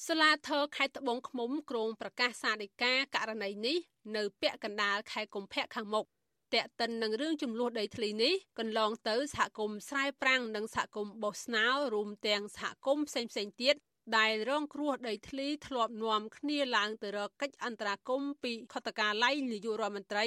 [0.08, 3.78] សាលាធរខេត្តត្បូងឃ្មុំក្រុងប្រកាសសារិកាករណីនេះ
[4.16, 6.06] នៅពាក់កណ្ដាលខែកុម្ភៈខាងមុខ
[6.54, 13.76] តេតិននឹងរឿងចំនួនដីធ្លីនេះកន្លងទៅសហគមន៍ស្រែប្រាំងនិងសហគមន៍បោះស្នោរួមទាំងសហគមន៍ផ្សេងផ្សេងទៀត
[14.18, 20.26] ដែលរងគ្រោះដីធ្លីធ្លាប់នាំគ្នាឡើងទៅរកកិច្ចអន្តរាគមន៍ពីខុទ្ទកាល័យនាយករដ្ឋមន្ត្រី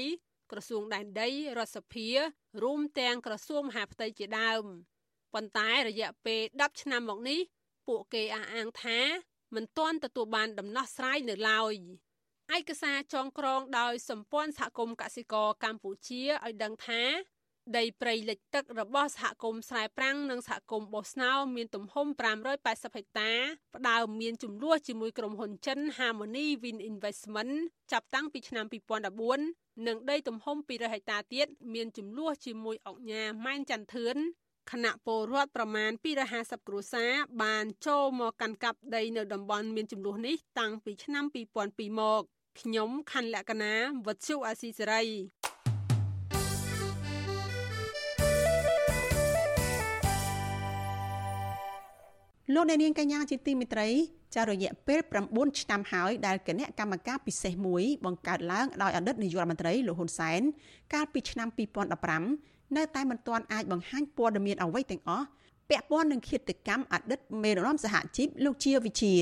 [0.53, 2.09] ក្រសួងដែនដីរដ្ឋសភា
[2.62, 4.64] រួមទាំងក្រសួងមហាផ្ទៃជាដើម
[5.34, 7.40] ប៉ុន្តែរយៈពេល10ឆ្នាំមកនេះ
[7.88, 9.01] ពួកគេអះអាងថា
[9.55, 11.74] មិនទាន់ទទួលបានដំណោះស្រាយនៅឡើយ
[12.57, 17.03] ឯកសារចងក្រងដោយសម្ព័ន្ធសហគមន៍កសិករកម្ពុជាឲ្យដឹងថា
[17.76, 22.06] ដីព្រៃលិចទឹករបស់សហគមន៍ស្រែប្រាំងនិងសហគមន៍បោះស្នោមានទំហំ
[22.56, 23.32] 580ហិកតា
[23.76, 27.54] ផ្ដើមមានចំនួនជាមួយក្រុមហ៊ុនចិន Harmony Wind Investment
[27.92, 28.64] ចាប់តាំងពីឆ្នាំ
[29.26, 34.16] 2014និងដីទំហំ200ហិកតាទៀតមានចំនួនជាមួយអង្គការម៉ែនចន្ទធឿន
[34.70, 35.90] គណៈពលរដ្ឋប្រមាណ
[36.30, 37.12] 250គ្រួសារ
[37.42, 41.24] បានចូលមកកាន់កាប់ដីនៅតំបន់មានចំនួននេះតាំងពីឆ្នាំ
[41.62, 42.22] 2002មក
[42.60, 43.74] ខ្ញុំខណ្ឌលក្ខណា
[44.06, 45.02] វັດឈូអាស៊ីសេរី
[52.55, 53.88] លោកអ្នកនាងកញ្ញាជាទីមេត្រី
[54.34, 60.40] ចារយៈពេល9ឆ្នាំហើយដែលគណៈកម្មការពិសេសមួយបង្កើតឡើងដោយអតីតនាយករដ្ឋមន្ត្រីលោកហ៊ុនសែន
[60.94, 61.49] កាលពីឆ្នាំ
[62.12, 65.26] 2015នៅតែមិនទាន់អាចបង្ហាញព័ត៌មានអ្វីទាំងអស់
[65.68, 69.14] ពាក់ព័ន្ធនឹងឃាតកម្មអតីតមេរណមសហជីពលោកជាវិជា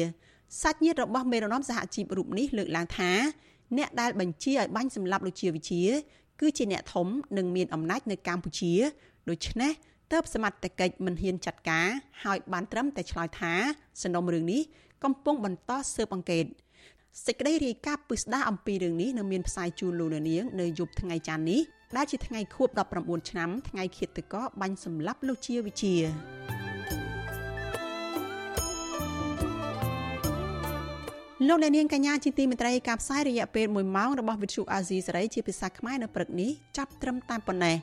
[0.62, 3.10] សាច់ញាតិរបស់មេរណមសហជីពរូបនេះលើកឡើងថា
[3.76, 5.82] អ្នកដែលបញ្ជាឲ្យបាញ់សម្លាប់លោកជាវិជា
[6.40, 7.06] គឺជាអ្នកធំ
[7.36, 8.72] និងមានអំណាចនៅកម្ពុជា
[9.28, 9.72] ដូច្នេះ
[10.12, 11.88] តើបសមត្ថកិច្ចមិនហ៊ានចាត់ការ
[12.24, 13.52] ហើយបានត្រឹមតែឆ្លើយថា
[14.02, 14.62] សំណុំរឿងនេះ
[15.04, 16.44] កំពុងបន្តស៊ើបអង្កេត
[17.26, 21.60] សេចក្តីរាយការណ៍ពិស្ដារអំពីរឿងនេះនៅមានផ្សាយជូនលោកនាងនៅយប់ថ្ងៃច័ន្ទនេះ
[21.96, 25.94] ដែលជាថ្ងៃខួប19ឆ្នាំថ្ងៃឃាតកោបាញ់សម្លាប់លោកជាវិជា
[31.48, 37.76] លោកអ្នកនាងកញ្ញាជាទីមេត្រីការផ្សាយរយៈពេល1ម៉ោងរបស់វិទ្យុអាស៊ីសេរីជាភាសាខ្មែរនៅព្រឹកនេះចាប់ត្រឹមតែប៉ុណ្ណេះ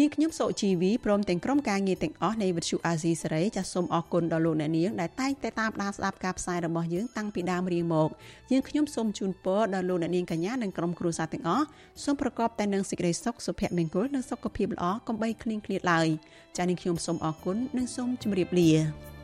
[0.00, 8.08] នាងខ្ញុំសុជីវីព្រមទាំងក្រុមការងារទាំងអស់នៃវិទ្យុអាស៊ីសេរីចាសសូមអរគុណដល់លោកអ្នកនាងដែលតែងតែតាមដានស្ដាប់ការផ្សាយរបស់យើងតាំងពីដើមរៀងមក
[8.52, 11.66] យើងខ្ញុំសូមជូនពរដល់លោកអ្នកនាងកញ្ញានិងក្រុមគ្រួសារទាំងអស់
[12.04, 16.08] សូមប្រកបតែនឹងសេចក្តីសុខសុភមង្គលនិងសុខភាពល្អកុំបីឃ្លៀងឃ្លាតឡើយ
[16.56, 19.17] ចាសនាងខ្ញុំសូមអរគុណនិងសូមជម្រាបលា